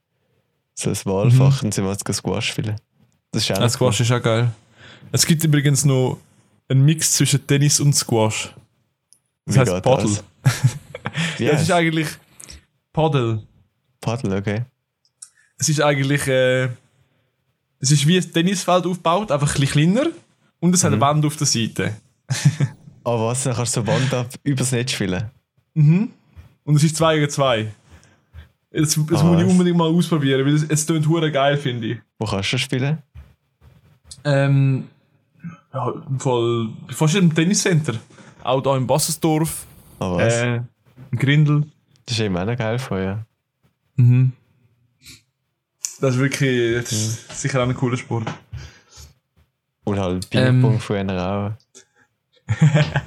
So 0.74 0.90
ein 0.90 0.96
Wahlfach 1.04 1.62
und 1.62 1.72
sind 1.74 1.84
wir 1.84 1.92
jetzt 1.92 2.12
Squash 2.12 2.48
spielen. 2.50 2.76
Das 3.32 3.42
ist 3.44 3.52
auch 3.52 3.60
Ja, 3.60 3.68
Squash 3.68 4.00
ist 4.00 4.12
auch 4.12 4.22
geil. 4.22 4.50
Es 5.12 5.24
gibt 5.26 5.44
übrigens 5.44 5.84
noch 5.84 6.18
einen 6.68 6.84
Mix 6.84 7.12
zwischen 7.12 7.46
Tennis 7.46 7.80
und 7.80 7.94
Squash. 7.94 8.54
Das 9.46 9.54
Wie 9.54 9.60
heißt 9.60 9.82
Paddle. 9.82 10.08
das? 10.08 10.24
cool. 10.44 10.50
Ja, 11.38 11.46
Ja, 11.46 11.52
es 11.52 11.62
ist 11.62 11.70
eigentlich 11.70 12.08
Paddle. 13.02 13.42
Paddel, 14.00 14.32
okay. 14.36 14.62
Es 15.56 15.68
ist 15.68 15.80
eigentlich. 15.80 16.26
Äh, 16.26 16.64
es 17.78 17.92
ist 17.92 18.04
wie 18.08 18.16
ein 18.18 18.32
Tennisfeld 18.32 18.86
aufgebaut, 18.86 19.30
einfach 19.30 19.54
ein 19.54 19.60
bisschen 19.60 19.94
kleiner. 19.94 20.10
Und 20.58 20.74
es 20.74 20.82
hat 20.82 20.90
eine 20.92 21.00
Wand 21.00 21.24
auf 21.24 21.36
der 21.36 21.46
Seite. 21.46 21.94
Aber 23.04 23.26
was, 23.28 23.44
dann 23.44 23.54
kannst 23.54 23.76
du 23.76 23.80
so 23.82 23.86
Wand 23.86 24.12
ab 24.12 24.26
übers 24.42 24.72
Netz 24.72 24.90
spielen? 24.90 25.30
Mhm. 25.74 26.10
Und 26.64 26.74
es 26.74 26.82
ist 26.82 26.96
2 26.96 27.18
gegen 27.18 27.30
2. 27.30 27.72
Das, 28.72 28.88
das 28.94 28.98
Ah, 28.98 29.24
muss 29.24 29.40
ich 29.40 29.46
was? 29.46 29.52
unbedingt 29.52 29.76
mal 29.76 29.88
ausprobieren, 29.88 30.44
weil 30.44 30.54
es, 30.54 30.64
es 30.64 30.84
klingt 30.84 31.06
hure 31.08 31.30
geil, 31.30 31.56
finde 31.56 31.86
ich. 31.86 31.98
Wo 32.18 32.26
kannst 32.26 32.52
du 32.52 32.58
spielen? 32.58 32.98
Ähm, 34.24 34.88
ja, 35.72 35.88
im 36.08 36.18
Fall, 36.18 36.68
fast 36.88 37.14
im 37.14 37.32
Tenniscenter. 37.32 37.94
Auch 38.42 38.60
da 38.60 38.76
in 38.76 38.88
Bassensdorf, 38.88 39.66
Ah, 40.00 40.16
was? 40.16 40.34
äh, 40.34 40.56
im 41.12 41.18
Grindel. 41.18 41.64
Das 42.08 42.16
ist 42.16 42.20
eben 42.24 42.38
auch 42.38 42.46
noch 42.46 42.56
geil 42.56 42.78
vorher. 42.78 43.26
Mhm. 43.96 44.32
Das 46.00 46.14
ist 46.14 46.20
wirklich 46.20 46.74
das 46.82 46.90
ist 46.92 47.40
sicher 47.42 47.62
auch 47.62 47.68
ein 47.68 47.74
cooler 47.74 47.98
Sport. 47.98 48.32
Und 49.84 49.98
halt 49.98 50.30
Ping-Pong 50.30 50.74
Ähm. 50.74 50.80
früher 50.80 51.22
auch. 51.22 51.52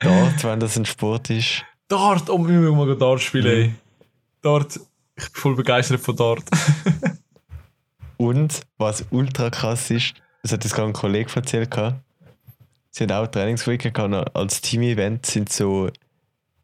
Dort, 0.00 0.42
wenn 0.42 0.58
das 0.58 0.76
ein 0.76 0.84
Sport 0.86 1.30
ist. 1.30 1.62
Dart, 1.86 2.28
oh, 2.30 2.44
wir 2.44 2.58
müssen 2.58 2.76
mal 2.76 2.96
Dart 2.96 3.20
spielen. 3.20 3.46
ey. 3.46 3.74
Dart, 4.40 4.80
ich 5.14 5.30
bin 5.30 5.40
voll 5.40 5.54
begeistert 5.54 6.00
von 6.00 6.16
Dart. 6.16 6.42
Und 8.16 8.62
was 8.76 9.04
ultra 9.10 9.50
krass 9.50 9.88
ist, 9.92 10.14
das 10.42 10.50
hat 10.50 10.64
uns 10.64 10.74
gerade 10.74 10.88
ein 10.88 10.92
Kollege 10.94 11.30
erzählt. 11.32 11.70
gehabt. 11.70 12.02
Sie 12.90 13.04
haben 13.04 13.12
auch 13.12 13.28
Trainingsweekend 13.28 13.94
gehabt, 13.94 14.34
als 14.34 14.60
Team-Event 14.60 15.26
sind 15.26 15.52
so 15.52 15.90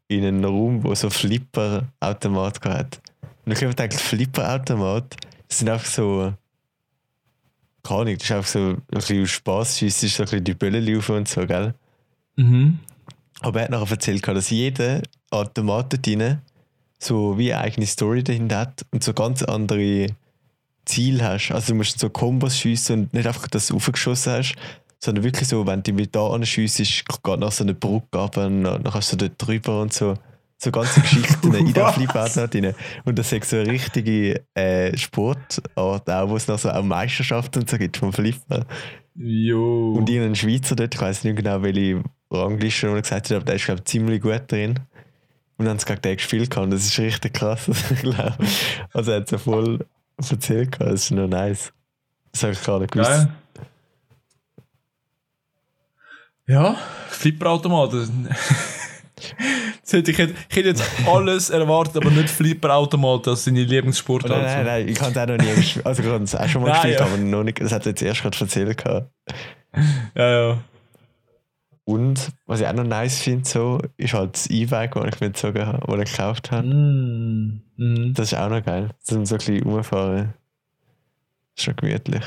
in 0.09 0.25
einem 0.25 0.43
Raum, 0.43 0.83
wo 0.83 0.93
so 0.95 1.09
Flipper-Automat 1.09 2.65
hat. 2.65 2.99
Und 3.45 3.53
ich 3.53 3.59
habe 3.59 3.73
gedacht, 3.73 3.93
Flipper-Automat, 3.93 5.15
das 5.47 5.59
sind 5.59 5.69
einfach 5.69 5.85
so. 5.85 6.33
Keine 7.81 8.01
Ahnung, 8.01 8.17
das 8.17 8.23
ist 8.25 8.31
einfach 8.31 8.49
so 8.49 8.59
ein 8.59 8.81
bisschen 8.89 9.27
Spaß, 9.27 9.81
ist 9.83 10.01
so 10.01 10.05
ein 10.05 10.25
bisschen 10.25 10.43
die 10.43 10.53
Bälle 10.53 10.81
laufen 10.81 11.15
und 11.15 11.27
so, 11.29 11.45
gell? 11.47 11.73
Mhm. 12.35 12.79
Aber 13.39 13.59
er 13.59 13.63
hat 13.65 13.71
nachher 13.71 13.91
erzählt, 13.91 14.27
dass 14.27 14.49
jeder 14.49 15.01
Automat 15.31 16.05
drin 16.05 16.39
so 16.99 17.37
wie 17.37 17.53
eine 17.53 17.63
eigene 17.63 17.87
Story 17.87 18.23
dahinter 18.23 18.57
hat 18.57 18.85
und 18.91 19.03
so 19.03 19.13
ganz 19.13 19.43
andere 19.43 20.07
Ziele 20.83 21.23
hast. 21.23 21.51
Also 21.51 21.71
du 21.71 21.75
musst 21.75 21.99
so 21.99 22.09
Kombos 22.09 22.57
schiessen 22.57 23.03
und 23.03 23.13
nicht 23.13 23.27
einfach, 23.27 23.47
dass 23.47 23.67
du 23.67 23.77
aufgeschossen 23.77 24.33
hast, 24.33 24.55
sondern 24.99 25.23
wirklich 25.23 25.47
so, 25.47 25.65
wenn 25.65 25.81
du 25.81 25.93
mit 25.93 26.13
da 26.15 26.27
anschiessest, 26.27 27.05
geht 27.23 27.39
nach 27.39 27.51
so 27.51 27.63
einer 27.63 27.73
Brücke 27.73 28.19
ab 28.19 28.37
und 28.37 28.63
dann 28.63 28.83
kannst 28.83 29.13
du 29.13 29.15
dort 29.15 29.33
drüber 29.37 29.81
und 29.81 29.93
so. 29.93 30.15
So 30.61 30.71
ganze 30.71 30.99
Geschichten 31.01 31.53
in 31.53 31.73
der? 31.73 31.93
Flipautomat 31.93 32.53
drin. 32.53 32.73
Und 33.05 33.17
das 33.17 33.31
ist 33.31 33.49
so 33.49 33.55
eine 33.55 33.71
richtige 33.71 34.43
äh, 34.55 34.95
Sportart, 34.97 36.09
auch 36.09 36.29
wo 36.29 36.35
es 36.35 36.49
noch 36.49 36.59
so 36.59 36.69
auch 36.69 36.83
Meisterschaften 36.83 37.59
und 37.59 37.69
so 37.69 37.77
gibt 37.77 37.95
vom 37.95 38.11
Flipper. 38.11 38.65
Jo. 39.15 39.93
Und 39.93 40.09
irgendein 40.09 40.35
Schweizer 40.35 40.75
dort, 40.75 40.93
ich 40.93 41.01
weiß 41.01 41.23
nicht 41.23 41.37
genau, 41.37 41.61
welche 41.61 42.03
Rangliste 42.29 42.87
er 42.87 43.01
gesagt 43.01 43.29
hat, 43.29 43.37
aber 43.37 43.45
der 43.45 43.55
ist, 43.55 43.65
glaube 43.65 43.79
ich, 43.79 43.85
ziemlich 43.85 44.21
gut 44.21 44.51
drin. 44.51 44.79
Und 45.57 45.65
dann 45.65 45.69
haben 45.69 45.79
sie 45.79 45.85
gegen 45.85 46.01
den 46.01 46.17
gespielt 46.17 46.57
und 46.57 46.71
das 46.71 46.85
ist 46.85 46.99
richtig 46.99 47.33
krass, 47.33 47.69
ich 47.89 48.01
glaube. 48.01 48.37
Also 48.93 49.11
er 49.11 49.17
hat 49.21 49.29
so 49.29 49.37
voll 49.37 49.85
erzählt 50.29 50.75
das 50.79 51.05
ist 51.05 51.11
noch 51.11 51.27
nice. 51.27 51.71
Das 52.33 52.43
habe 52.43 52.53
ich 52.53 52.61
gerade 52.61 52.81
nicht 52.81 52.91
gewusst. 52.91 53.09
Geil. 53.09 53.29
Ja, 56.49 56.75
Flipperautomaten. 57.09 58.29
Das 59.83 59.93
ich, 59.93 60.17
hätte- 60.17 60.33
ich 60.49 60.55
hätte 60.55 60.69
jetzt 60.69 60.83
alles 61.07 61.49
erwartet, 61.49 61.97
aber 61.97 62.09
nicht 62.11 62.29
Flipperautomaten 62.29 63.31
als 63.31 63.43
seine 63.43 63.63
Lieblingssportart. 63.63 64.31
Oh, 64.31 64.35
nein, 64.35 64.63
nein, 64.63 64.65
nein, 64.65 64.87
ich 64.87 65.01
habe 65.01 65.11
es 65.11 65.17
auch 65.17 65.25
noch 65.27 65.37
nie 65.37 65.55
gespielt. 65.55 65.85
Also 65.85 66.03
ich 66.03 66.09
habe 66.09 66.23
es 66.23 66.35
auch 66.35 66.47
schon 66.47 66.61
mal 66.61 66.67
Nein, 66.69 66.75
gespielt, 66.75 66.99
ja. 66.99 67.05
aber 67.05 67.17
noch 67.17 67.43
nicht. 67.43 67.59
Das 67.59 67.71
hat 67.73 67.85
er 67.85 67.89
jetzt 67.89 68.01
erst 68.01 68.21
gerade 68.21 68.37
erzählt 68.39 68.77
gehabt. 68.77 69.11
Ja, 70.15 70.29
ja. 70.49 70.57
Und 71.83 72.31
was 72.45 72.61
ich 72.61 72.67
auch 72.67 72.73
noch 72.73 72.83
nice 72.85 73.19
finde, 73.19 73.49
so, 73.49 73.79
ist 73.97 74.13
halt 74.13 74.35
das 74.35 74.47
E-Bike, 74.47 74.93
das 74.93 75.05
ich 75.15 75.19
mir 75.21 75.27
gezogen 75.31 75.65
habe, 75.65 75.97
das 75.97 76.01
ich 76.05 76.11
gekauft 76.15 76.51
habe. 76.51 76.67
Mm. 76.67 77.61
Mm. 77.77 78.13
Das 78.13 78.31
ist 78.31 78.37
auch 78.37 78.49
noch 78.49 78.63
geil. 78.63 78.91
Zum 79.01 79.25
so 79.25 79.35
ein 79.35 79.37
bisschen 79.39 79.63
rumfahren. 79.63 80.33
Ist 81.57 81.63
schon 81.65 81.75
gemütlich. 81.75 82.23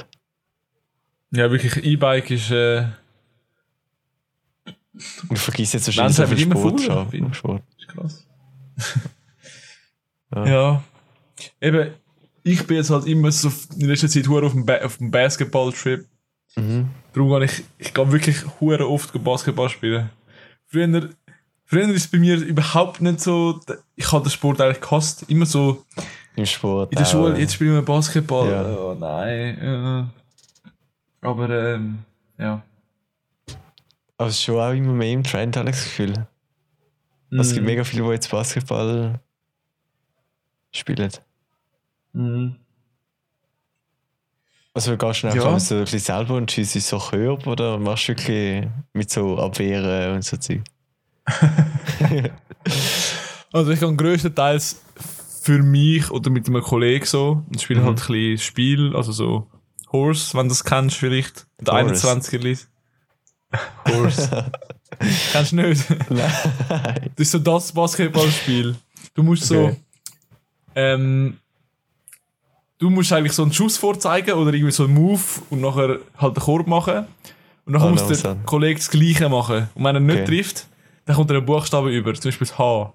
Ja, 1.30 1.50
wirklich, 1.50 1.82
E-Bike 1.84 2.30
ist. 2.32 2.50
Äh, 2.50 2.86
Und 5.28 5.38
vergiss 5.38 5.72
jetzt 5.72 5.86
wahrscheinlich 5.86 6.16
sie 6.16 6.22
so 6.22 6.28
viel 6.28 6.38
Sport 6.38 6.80
sind. 7.10 7.36
Sport. 7.36 7.62
ist 7.78 7.88
krass. 7.88 8.26
Ja. 10.34 10.46
Ja. 10.46 10.84
Eben, 11.60 11.90
ich 12.42 12.66
bin 12.66 12.78
jetzt 12.78 12.90
halt 12.90 13.06
immer 13.06 13.30
so 13.30 13.52
in 13.76 13.86
letzter 13.86 14.08
Zeit 14.08 14.28
hure 14.28 14.46
auf 14.46 14.52
dem, 14.52 14.64
ba 14.64 14.78
auf 14.82 14.96
dem 14.96 15.10
Basketball-Trip. 15.10 16.06
Mhm. 16.56 16.88
Darum 17.12 17.28
gehe 17.28 17.44
ich, 17.44 17.64
ich 17.78 17.94
gehe 17.94 18.12
wirklich 18.12 18.36
hure 18.60 18.88
oft 18.88 19.12
Basketball 19.22 19.68
spielen. 19.68 20.10
Früher, 20.66 21.10
früher 21.66 21.88
ist 21.90 22.04
es 22.04 22.10
bei 22.10 22.18
mir 22.18 22.36
überhaupt 22.36 23.00
nicht 23.00 23.20
so, 23.20 23.60
ich 23.94 24.10
habe 24.10 24.24
den 24.24 24.30
Sport 24.30 24.60
eigentlich 24.60 24.80
gehasst. 24.80 25.24
Immer 25.28 25.46
so, 25.46 25.84
Im 26.34 26.46
Sport. 26.46 26.92
in 26.92 26.96
der 26.96 27.06
auch. 27.06 27.10
Schule, 27.10 27.38
jetzt 27.38 27.54
spielen 27.54 27.74
wir 27.74 27.82
Basketball. 27.82 28.50
Ja. 28.50 28.76
Oh 28.76 28.96
nein. 28.98 29.58
Äh. 29.58 31.26
Aber, 31.26 31.50
ähm, 31.50 31.98
ja. 32.38 32.62
Aber 34.22 34.28
es 34.28 34.36
ist 34.36 34.44
schon 34.44 34.60
auch 34.60 34.70
immer 34.70 34.92
mehr 34.92 35.10
im 35.10 35.24
Trend, 35.24 35.56
habe 35.56 35.68
ich 35.70 35.74
das 35.74 35.84
Gefühl. 35.84 36.28
Mm. 37.30 37.40
Es 37.40 37.52
gibt 37.52 37.64
mm. 37.64 37.66
mega 37.66 37.82
viele, 37.82 38.04
die 38.04 38.10
jetzt 38.10 38.30
Basketball 38.30 39.18
spielen. 40.70 41.10
Mhm. 42.12 42.54
Also 44.74 44.96
gehst 44.96 45.24
du 45.24 45.26
einfach 45.26 45.44
ja. 45.44 45.58
so 45.58 45.74
ein 45.74 45.80
bisschen 45.80 45.98
selber 45.98 46.36
und 46.36 46.52
schießt 46.52 46.80
so 46.80 47.00
Körper 47.00 47.50
oder 47.50 47.78
machst 47.78 48.04
du 48.04 48.12
wirklich 48.12 48.68
mit 48.92 49.10
so 49.10 49.38
Abwehren 49.38 50.14
und 50.14 50.24
so 50.24 50.36
Zeug? 50.36 50.62
also 53.52 53.72
ich 53.72 53.80
kann 53.80 53.96
größtenteils 53.96 54.82
für 55.42 55.64
mich 55.64 56.12
oder 56.12 56.30
mit 56.30 56.46
einem 56.46 56.62
Kollegen 56.62 57.04
so, 57.04 57.42
und 57.48 57.60
spiele 57.60 57.80
mhm. 57.80 57.86
halt 57.86 57.98
ein 57.98 58.06
bisschen 58.06 58.38
Spiel, 58.38 58.94
also 58.94 59.10
so 59.10 59.50
Horse, 59.90 60.38
wenn 60.38 60.44
du 60.44 60.50
das 60.50 60.62
kennst 60.62 60.96
vielleicht, 60.96 61.48
der 61.60 61.74
21er-List. 61.74 62.68
Horse. 63.88 64.50
kennst 65.32 65.52
du 65.52 65.56
nicht? 65.56 65.84
Nein. 66.10 66.32
Das 66.68 67.10
ist 67.18 67.30
so 67.32 67.38
das 67.38 67.72
Basketballspiel. 67.72 68.76
Du 69.14 69.22
musst 69.22 69.44
so, 69.44 69.64
Okay. 69.64 69.76
ähm, 70.74 71.36
du 72.78 72.90
musst 72.90 73.12
eigentlich 73.12 73.32
so 73.32 73.42
einen 73.42 73.52
Schuss 73.52 73.76
vorzeigen 73.76 74.32
oder 74.34 74.52
irgendwie 74.52 74.72
so 74.72 74.84
einen 74.84 74.94
Move 74.94 75.20
und 75.50 75.60
nachher 75.60 75.98
halt 76.18 76.36
den 76.36 76.42
Korb 76.42 76.66
machen. 76.66 77.06
Und 77.64 77.74
nachher 77.74 77.86
Ah, 77.86 77.90
muss 77.90 78.00
der 78.00 78.08
langsam. 78.10 78.46
Kollege 78.46 78.78
das 78.80 78.90
Gleiche 78.90 79.28
machen. 79.28 79.68
Und 79.74 79.84
wenn 79.84 79.96
er 79.96 80.00
nicht 80.00 80.16
Okay. 80.22 80.24
trifft, 80.26 80.66
dann 81.04 81.16
kommt 81.16 81.30
er 81.30 81.36
einen 81.38 81.46
Buchstaben 81.46 81.88
über, 81.90 82.14
zum 82.14 82.28
Beispiel 82.30 82.46
das 82.46 82.58
H. 82.58 82.92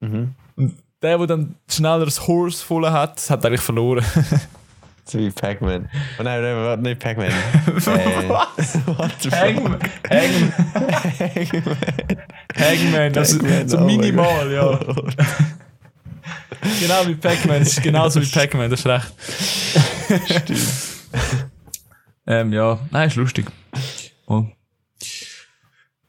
Mhm. 0.00 0.34
Und 0.56 0.74
der, 1.02 1.18
der 1.18 1.26
dann 1.28 1.54
schneller 1.68 2.04
das 2.04 2.26
Horse 2.26 2.64
voll 2.64 2.88
hat, 2.90 3.28
hat 3.30 3.46
eigentlich 3.46 3.60
verloren. 3.60 4.04
So 5.08 5.18
wie 5.18 5.30
Pac-Man. 5.30 5.88
Oh 6.18 6.22
nein, 6.22 6.42
nein, 6.42 6.82
nicht 6.82 7.00
Pac-Man. 7.00 7.30
what 7.66 9.10
the 9.20 9.30
fuck? 9.30 9.38
Hangman. 9.38 9.78
Hangman. 10.10 10.52
Hangman. 12.54 13.16
Also 13.16 13.38
Pac-Man, 13.38 13.68
so 13.70 13.78
oh 13.78 13.84
minimal, 13.84 14.52
ja. 14.52 14.78
Genau 16.80 17.06
wie 17.06 17.14
Pac-Man. 17.14 17.60
Das 17.60 17.68
ist 17.68 17.82
genauso 17.82 18.20
wie 18.20 18.26
Pac-Man, 18.26 18.68
das 18.68 18.80
ist 18.80 18.86
recht. 18.86 19.12
ähm, 22.26 22.52
ja, 22.52 22.78
nein, 22.90 23.08
ist 23.08 23.16
lustig. 23.16 23.46
Oh. 24.26 24.44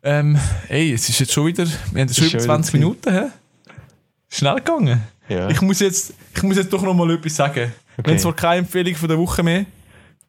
Ähm, 0.03 0.37
ey, 0.67 0.91
es 0.91 1.07
ist 1.07 1.19
jetzt 1.19 1.31
schon 1.31 1.45
wieder, 1.47 1.65
wir 1.93 2.01
haben 2.01 2.13
schon 2.13 2.25
Ist 2.25 2.33
über 2.33 2.39
schon 2.39 2.47
20 2.47 2.73
wieder 2.73 2.85
Minuten, 2.85 3.13
hä? 3.13 3.25
Schnell 4.27 4.55
gegangen. 4.55 5.03
Ja. 5.29 5.49
Ich 5.49 5.61
muss 5.61 5.79
jetzt, 5.79 6.13
ich 6.35 6.43
muss 6.43 6.57
jetzt 6.57 6.71
doch 6.73 6.81
noch 6.81 6.93
mal 6.93 7.09
etwas 7.11 7.35
sagen. 7.35 7.71
Wir 8.03 8.11
haben 8.13 8.19
zwar 8.19 8.33
keine 8.35 8.59
Empfehlung 8.59 8.95
von 8.95 9.09
der 9.09 9.17
Woche 9.17 9.43
mehr, 9.43 9.65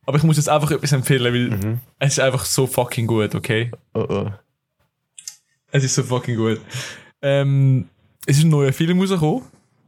aber 0.07 0.19
ich 0.19 0.23
muss 0.25 0.37
jetzt 0.37 0.49
einfach 0.49 0.71
etwas 0.71 0.93
empfehlen, 0.93 1.33
weil 1.33 1.51
Mhm. 1.73 1.81
es 1.99 2.13
ist 2.15 2.21
einfach 2.21 2.45
so 2.45 2.67
fucking 2.67 3.07
gut, 3.07 3.35
okay? 3.35 3.71
Oh 3.95 4.07
oh. 4.09 4.31
Es 5.73 5.85
ist 5.85 5.95
so 5.95 6.03
fucking 6.03 6.37
gut. 6.37 6.61
Ähm, 7.23 7.89
es 8.27 8.39
ist 8.39 8.45
ein 8.45 8.51
neuer 8.51 8.73
Film 8.73 9.01
rausgekommen. 9.01 9.43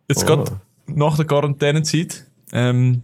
Jetzt 0.08 0.22
Oh. 0.22 0.26
gerade 0.26 0.60
nach 0.86 1.16
der 1.16 1.24
Quarantänezeit. 1.26 2.24
Ähm, 2.52 3.02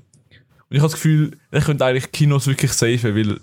und 0.71 0.77
ich 0.77 0.79
habe 0.79 0.89
das 0.91 0.93
Gefühl, 0.95 1.37
ich 1.51 1.65
könnte 1.65 1.85
eigentlich 1.85 2.13
Kinos 2.13 2.47
wirklich 2.47 2.73
safen, 2.73 3.17
weil 3.17 3.41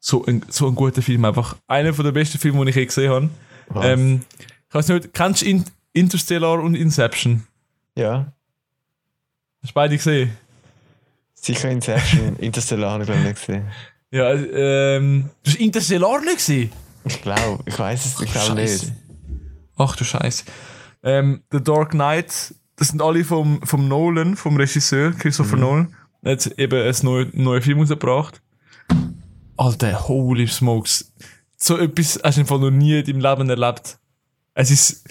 so 0.00 0.24
ein, 0.26 0.42
so 0.48 0.66
ein 0.66 0.74
guter 0.74 1.00
Film 1.02 1.24
einfach. 1.24 1.56
Einer 1.66 1.92
der 1.92 2.12
besten 2.12 2.38
Filme, 2.38 2.64
die 2.64 2.70
ich 2.70 2.76
je 2.76 2.86
gesehen 2.86 3.10
habe. 3.10 3.30
Ähm, 3.82 4.22
ich 4.68 4.74
weiß 4.74 4.88
nicht, 4.88 5.12
kennst 5.14 5.42
du 5.42 5.46
In 5.46 5.64
Interstellar 5.92 6.60
und 6.60 6.74
Inception? 6.74 7.44
Ja. 7.96 8.32
Hast 9.62 9.70
du 9.70 9.74
beide 9.74 9.96
gesehen? 9.96 10.36
Sicher 11.34 11.70
Inception, 11.70 12.36
Interstellar 12.38 12.92
habe 12.92 13.02
ich 13.02 13.06
glaube 13.06 13.20
ich 13.20 13.26
nicht 13.26 13.46
gesehen. 13.46 13.70
Ja, 14.10 14.32
ähm, 14.32 15.30
du 15.42 15.50
hast 15.50 15.60
Interstellar 15.60 16.20
nicht 16.20 16.36
gesehen? 16.36 16.70
Ich 17.04 17.20
glaube, 17.20 17.62
ich 17.66 17.78
weiß 17.78 18.04
es, 18.06 18.20
ich 18.20 18.32
glaube 18.32 18.54
nicht. 18.54 18.92
Ach 19.76 19.96
du 19.96 20.04
Scheiße. 20.04 20.44
Ähm, 21.02 21.42
The 21.50 21.62
Dark 21.62 21.90
Knight, 21.90 22.54
das 22.76 22.88
sind 22.88 23.02
alle 23.02 23.24
vom, 23.24 23.60
vom 23.62 23.88
Nolan, 23.88 24.36
vom 24.36 24.56
Regisseur 24.56 25.12
Christopher 25.12 25.56
Nolan. 25.56 25.94
Er 26.22 26.32
hat 26.32 26.46
eben 26.58 26.82
einen 26.82 26.96
neuen, 27.02 27.30
neuen 27.34 27.62
Film 27.62 27.80
rausgebracht. 27.80 28.40
Alter, 29.56 30.08
holy 30.08 30.46
smokes. 30.46 31.12
So 31.56 31.78
etwas 31.78 32.18
hast 32.22 32.36
du 32.36 32.40
einfach 32.40 32.58
noch 32.58 32.70
nie 32.70 32.98
in 32.98 33.04
deinem 33.04 33.20
Leben 33.20 33.50
erlebt. 33.50 33.98
Es 34.54 34.70
ist, 34.70 35.04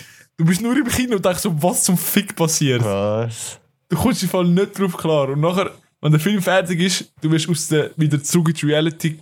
du 0.43 0.49
bist 0.49 0.61
nur 0.61 0.75
im 0.75 0.87
Kino 0.87 1.15
und 1.15 1.25
denkst 1.25 1.41
so, 1.41 1.63
was 1.63 1.83
zum 1.83 1.97
Fick 1.97 2.35
passiert. 2.35 2.83
Was? 2.83 3.59
Du 3.87 3.95
kommst 3.95 4.23
im 4.23 4.29
Fall 4.29 4.45
nicht 4.45 4.77
drauf 4.77 4.97
klar. 4.97 5.29
Und 5.29 5.39
nachher, 5.39 5.71
wenn 6.01 6.11
der 6.11 6.19
Film 6.19 6.41
fertig 6.41 6.79
ist, 6.81 7.13
du 7.21 7.31
wirst 7.31 7.49
aus 7.49 7.69
der, 7.69 7.91
wieder 7.95 8.21
zurück 8.21 8.49
in 8.49 8.55
die 8.55 8.65
Reality 8.65 9.19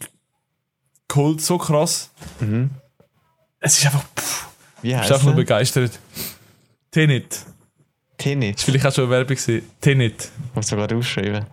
geholt, 1.08 1.42
so 1.42 1.58
krass. 1.58 2.10
Mhm. 2.40 2.72
Es 3.60 3.78
ist 3.78 3.86
einfach, 3.86 4.04
pff, 4.18 4.48
Wie 4.82 4.88
ich 4.88 4.94
bin 4.94 5.02
heißt 5.02 5.12
einfach 5.12 5.26
nur 5.26 5.36
begeistert. 5.36 6.00
Tenet. 6.90 7.46
Tenet. 8.18 8.58
Das 8.58 8.64
vielleicht 8.64 8.86
auch 8.88 8.94
schon 8.94 9.04
eine 9.04 9.14
Werbung 9.14 9.36
gesehen. 9.36 9.64
Tenet. 9.80 10.32
Muss 10.56 10.68
du 10.68 10.76
gerade 10.76 10.96
aufschreiben. 10.96 11.46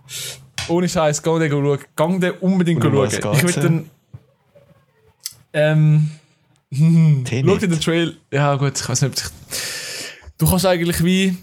Ohne 0.68 0.88
Scheiß, 0.88 1.22
gang 1.22 1.40
den 1.40 1.50
schauen. 1.50 1.78
Gang 1.94 2.20
den 2.20 2.32
unbedingt 2.40 2.82
schauen. 2.82 3.08
Ich 3.34 3.42
will 3.42 3.52
dann. 3.52 3.90
Ähm. 5.52 6.10
Hm, 6.72 7.24
Tenet. 7.24 7.50
Schau 7.50 7.58
dir 7.58 7.68
den 7.68 7.80
Trail. 7.80 8.16
Ja, 8.32 8.54
gut, 8.56 8.78
ich 8.78 8.88
weiß 8.88 9.02
nicht, 9.02 9.10
ob 9.10 9.18
ich. 9.18 9.30
Du 10.38 10.48
kannst 10.48 10.66
eigentlich 10.66 11.02
wie. 11.04 11.36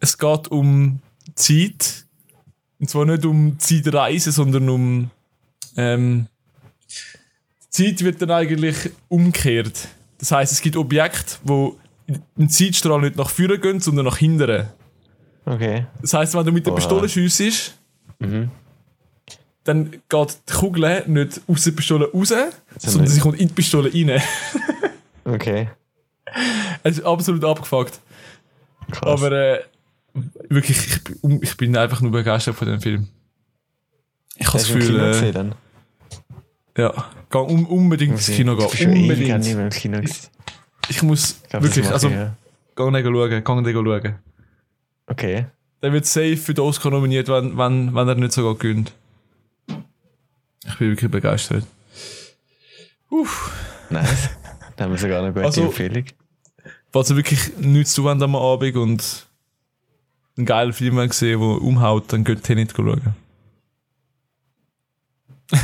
Es 0.00 0.16
geht 0.16 0.48
um 0.48 1.00
Zeit. 1.34 2.04
Und 2.78 2.88
zwar 2.88 3.04
nicht 3.04 3.24
um 3.24 3.58
Zeitreisen, 3.58 4.32
sondern 4.32 4.68
um. 4.68 5.10
Ähm, 5.76 6.26
Zeit 7.68 8.02
wird 8.02 8.20
dann 8.22 8.30
eigentlich 8.30 8.76
umgekehrt. 9.08 9.88
Das 10.18 10.32
heißt, 10.32 10.52
es 10.52 10.60
gibt 10.60 10.76
Objekte, 10.76 11.36
wo 11.44 11.78
im 12.36 12.48
Zeitstrahl 12.48 13.00
nicht 13.00 13.16
nach 13.16 13.30
vorne 13.30 13.58
gehen, 13.58 13.80
sondern 13.80 14.06
nach 14.06 14.16
hinten. 14.16 14.66
Okay. 15.44 15.86
Das 16.00 16.12
heisst, 16.14 16.34
wenn 16.34 16.44
du 16.44 16.52
mit 16.52 16.66
der. 16.66 16.72
Pistole 16.72 17.08
schiessest, 17.08 17.76
Mhm. 18.18 18.50
Dann 19.64 19.90
geht 20.08 20.38
die 20.48 20.52
Kugel 20.52 21.04
nicht 21.06 21.40
aus 21.46 21.64
der 21.64 21.70
Pistole 21.72 22.10
raus, 22.12 22.28
sondern 22.78 23.02
nicht. 23.02 23.12
sie 23.12 23.20
kommt 23.20 23.38
in 23.40 23.48
die 23.48 23.54
Pistole 23.54 23.92
rein. 23.92 24.20
Okay. 25.24 25.68
es 26.82 26.98
ist 26.98 27.04
absolut 27.04 27.44
abgefuckt. 27.44 28.00
Krass. 28.90 29.02
Aber 29.22 29.32
äh, 29.32 29.60
wirklich, 30.48 30.78
ich, 30.86 31.04
bin- 31.04 31.40
ich 31.42 31.56
bin 31.56 31.76
einfach 31.76 32.00
nur 32.00 32.10
begeistert 32.12 32.56
von 32.56 32.68
dem 32.68 32.80
Film. 32.80 33.08
Ich 34.36 34.46
habe 34.46 34.58
das 34.58 34.66
Gefühl, 34.72 34.98
äh, 34.98 35.08
gesehen 35.12 35.32
dann? 35.34 35.54
ja, 36.78 36.92
geh 37.30 37.38
um, 37.38 37.66
unbedingt 37.66 38.12
ins 38.12 38.26
Kino 38.28 38.52
Ich 38.54 38.58
bin 38.58 38.68
gehen. 38.70 38.78
schon 38.78 38.92
ewig 38.96 39.18
nicht 39.18 39.30
Unbedingt. 39.30 39.56
mehr 39.56 39.64
im 39.66 39.70
Kino 39.70 39.96
gewesen. 39.98 40.28
Ich 40.88 41.02
muss 41.02 41.36
Ich 41.42 41.48
glaub, 41.50 41.62
wirklich, 41.62 41.86
also, 41.90 42.08
ich, 42.08 42.14
ja. 42.14 42.34
geh 42.74 42.90
den 42.90 43.04
schauen, 43.04 43.30
geh 43.30 43.72
den 43.72 43.74
schauen. 43.74 44.14
Okay. 45.06 45.46
Der 45.82 45.92
wird 45.92 46.06
safe 46.06 46.36
für 46.36 46.54
den 46.54 46.64
Oscar 46.64 46.90
nominiert, 46.90 47.28
wenn, 47.28 47.56
wenn, 47.58 47.94
wenn 47.94 48.08
er 48.08 48.14
nicht 48.14 48.32
sogar 48.32 48.54
gönnt. 48.54 48.92
Ich 50.80 50.82
bin 50.82 50.92
wirklich 50.92 51.10
begeistert. 51.10 51.66
Uff. 53.10 53.52
Nice. 53.90 54.30
Dann 54.76 54.86
haben 54.86 54.92
wir 54.92 54.98
sogar 54.98 55.18
eine 55.22 55.30
gute 55.30 55.44
Also- 55.44 55.64
Empfehlung. 55.66 56.04
Falls 56.90 57.10
ihr 57.10 57.16
wirklich 57.16 57.54
nichts 57.58 57.92
zu 57.92 58.02
wollt 58.04 58.22
am 58.22 58.34
Abend 58.34 58.76
und 58.76 59.26
einen 60.38 60.46
geilen 60.46 60.72
Film 60.72 60.96
gesehen, 61.06 61.38
der 61.38 61.48
umhaut, 61.48 62.10
dann 62.10 62.24
geht 62.24 62.42
Tenet 62.44 62.72
schauen. 62.74 63.14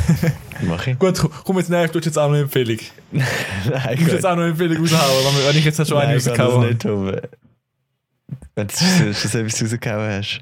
Mach 0.61 0.85
ich. 0.85 0.99
Gut, 0.99 1.17
komm- 1.19 1.31
komm 1.43 1.57
jetzt 1.57 1.69
näher, 1.71 1.87
du 1.87 1.97
hast 1.97 2.05
jetzt 2.05 2.17
auch 2.19 2.27
noch 2.27 2.35
eine 2.35 2.43
Empfehlung. 2.43 2.77
Du 3.11 3.17
Nein, 3.71 3.97
musst 3.99 4.11
jetzt 4.13 4.25
auch 4.25 4.35
noch 4.35 4.43
eine 4.43 4.51
Empfehlung 4.51 4.77
raushauen, 4.77 5.25
wenn- 5.35 5.47
wenn 5.47 5.57
ich 5.57 5.65
jetzt 5.65 5.77
schon 5.87 5.97
eine 5.97 6.09
Nein, 6.09 6.17
ich 6.19 6.25
kann 6.25 6.37
das 6.37 6.47
rausgehauen 6.47 7.09
habe. 7.09 7.21
nicht. 7.21 7.29
Wenn 8.53 8.67
du 8.67 8.73
schon 9.15 9.41
etwas 9.41 9.63
rausgehauen 9.63 10.09
hast. 10.11 10.41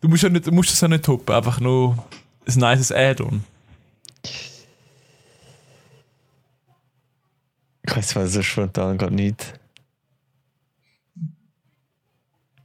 Du 0.00 0.08
musst, 0.08 0.22
ja 0.22 0.28
nicht, 0.28 0.46
du 0.46 0.52
musst 0.52 0.70
das 0.70 0.80
ja 0.80 0.86
nicht 0.88 1.04
toppen, 1.04 1.34
einfach 1.34 1.58
nur 1.60 1.98
ein 2.46 2.54
nices 2.54 2.92
Add-on. 2.92 3.42
Ich 7.88 7.96
weiß 7.96 8.08
zwar 8.08 8.26
so 8.26 8.42
spontan 8.42 8.98
gerade 8.98 9.14
nicht. 9.14 9.54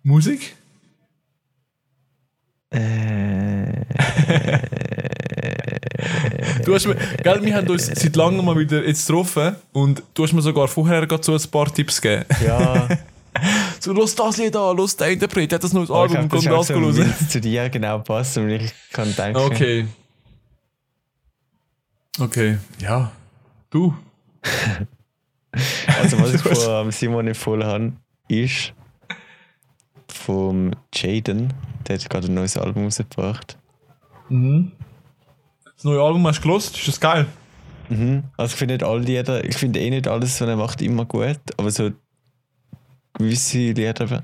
Musik? 0.04 0.56
Äh, 2.72 3.86
Du 6.66 6.74
hast 6.74 6.86
mir, 6.88 6.96
gell, 6.96 7.44
wir 7.44 7.56
haben 7.56 7.68
uns 7.70 7.88
seit 7.88 8.16
langem 8.16 8.46
mal 8.46 8.58
wieder 8.58 8.86
jetzt 8.86 9.08
getroffen 9.08 9.56
und 9.74 10.04
du 10.14 10.24
hast 10.24 10.34
mir 10.34 10.42
sogar 10.42 10.68
vorher 10.68 11.06
gerade 11.08 11.24
so 11.24 11.34
ein 11.34 11.42
paar 11.52 11.74
Tipps 11.74 12.02
gegeben. 12.02 12.26
ja, 12.46 12.88
So, 13.80 13.92
los 13.94 14.16
das 14.16 14.38
Lied 14.38 14.56
an, 14.56 14.78
los 14.78 14.96
der 14.96 15.10
Interpret, 15.10 15.52
hat 15.52 15.64
das 15.64 15.74
neues 15.74 15.90
aber 15.90 16.06
ich 16.06 16.12
Album, 16.18 16.30
glaube, 16.30 16.46
das 16.46 16.68
das 16.68 16.96
so, 16.96 17.02
es 17.02 17.30
zu 17.30 17.42
dir 17.42 17.70
genau 17.70 18.00
passt 18.00 18.38
und 18.38 18.50
ich 18.50 18.72
kann 18.92 19.14
denken. 19.16 19.38
Okay. 19.38 19.88
Okay, 22.20 22.58
ja. 22.80 23.12
Du. 23.70 23.94
Also 26.02 26.20
was 26.20 26.34
ich 26.34 26.42
von 26.42 26.92
Simon 26.92 27.28
empfohlen 27.28 27.68
habe, 27.68 27.94
ist 28.28 28.74
vom 30.08 30.72
Jaden, 30.94 31.54
der 31.88 31.98
hat 31.98 32.10
gerade 32.10 32.28
ein 32.28 32.34
neues 32.34 32.58
Album 32.58 32.86
rausgebracht. 32.86 33.58
Das 35.76 35.84
neue 35.84 36.02
Album 36.02 36.26
hast 36.28 36.40
du 36.40 36.44
gelost, 36.44 36.78
ist 36.78 36.88
das 36.88 37.00
geil? 37.00 37.26
Mhm. 37.90 38.24
Also 38.38 38.54
ich 38.54 38.58
finde 38.58 38.76
nicht 38.76 38.84
alle 38.84 39.02
Lieder, 39.02 39.44
ich 39.44 39.58
finde 39.58 39.80
eh 39.80 39.90
nicht 39.90 40.08
alles, 40.08 40.40
was 40.40 40.48
er 40.48 40.56
macht, 40.56 40.82
immer 40.82 41.06
gut, 41.06 41.40
aber 41.58 41.70
so 41.72 41.92
gewisse 43.14 43.72
Lieder 43.72 44.24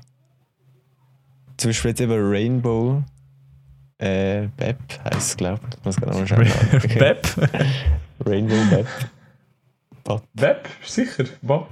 zum 1.60 1.68
Beispiel 1.68 1.90
jetzt 1.90 2.00
eben 2.00 2.30
Rainbow 2.30 3.02
äh, 3.98 4.48
Bep 4.56 4.78
heisst 5.04 5.30
es, 5.30 5.36
glaube 5.36 5.60
ich. 5.70 5.84
Muss 5.84 5.96
gerade 5.96 6.16
mal 6.16 6.26
schauen. 6.26 6.46
Web? 6.98 7.26
Rainbow 8.26 8.56
Bep. 8.70 8.86
Bop. 10.04 10.22
Web? 10.34 10.68
Sicher? 10.84 11.24
Bob? 11.42 11.70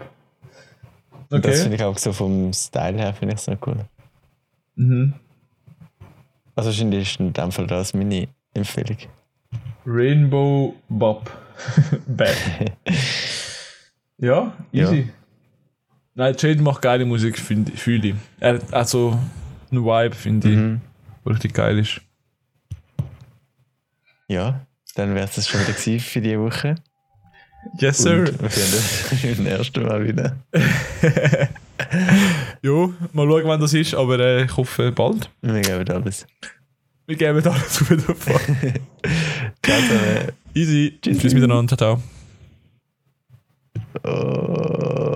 Das 1.30 1.40
Okay. 1.40 1.54
finde 1.54 1.76
ich 1.76 1.82
auch 1.82 1.98
so 1.98 2.12
vom 2.12 2.52
Style 2.52 2.98
her 2.98 3.12
finde 3.14 3.34
ich 3.34 3.40
es 3.40 3.46
noch 3.46 3.58
cool. 3.66 3.84
Mhm. 4.76 5.14
Also 6.54 6.70
wahrscheinlich 6.70 7.02
ist 7.10 7.20
in 7.20 7.32
dem 7.32 7.52
Fall 7.52 7.66
das 7.66 7.94
meine 7.94 8.28
Empfehlung. 8.54 8.96
Rainbow 9.86 10.74
Bob. 10.88 11.30
Bad. 12.06 12.36
ja, 14.18 14.52
easy. 14.72 15.10
Nein, 16.14 16.34
Jade 16.38 16.62
macht 16.62 16.82
geile 16.82 17.04
Musik, 17.04 17.38
finde 17.38 17.72
ich. 17.72 17.80
Fühle 17.80 18.08
ich. 18.08 18.14
Er 18.40 18.54
hat 18.54 18.72
also 18.74 19.18
einen 19.70 19.84
Vibe, 19.84 20.14
finde 20.16 20.48
ich, 20.50 20.56
Mhm. 20.56 20.80
der 21.24 21.32
richtig 21.32 21.54
geil 21.54 21.78
ist. 21.78 22.00
Ja, 24.28 24.66
dann 24.94 25.14
wäre 25.14 25.24
es 25.26 25.34
das 25.36 25.48
schon 25.48 25.60
wieder 25.60 25.74
für 25.74 26.20
diese 26.20 26.40
Woche. 26.40 26.74
Yes, 27.78 27.98
Und 28.00 28.04
sir. 28.04 28.40
wir 28.40 28.48
sehen 28.50 28.78
uns 28.78 29.36
beim 29.36 29.44
nächsten 29.44 29.82
Mal 29.84 30.06
wieder. 30.06 30.36
Jo, 32.60 32.92
mal 33.12 33.26
schauen, 33.26 33.44
wann 33.44 33.60
das 33.60 33.72
ist, 33.72 33.94
aber 33.94 34.18
äh, 34.18 34.44
ich 34.44 34.56
hoffe 34.56 34.90
bald. 34.92 35.30
Wir 35.40 35.60
geben 35.60 35.88
alles. 35.90 36.26
Wir 37.06 37.16
geben 37.16 37.46
alles 37.46 37.88
wieder 37.90 38.14
vor. 38.14 38.40
Ciao 39.62 39.80
zusammen. 39.80 40.32
Easy. 40.54 40.98
Tschüssi. 41.00 41.18
Tschüss 41.20 41.34
miteinander. 41.34 41.76
Ciao, 41.76 41.98
ciao. 44.02 44.12
Oh. 44.12 45.07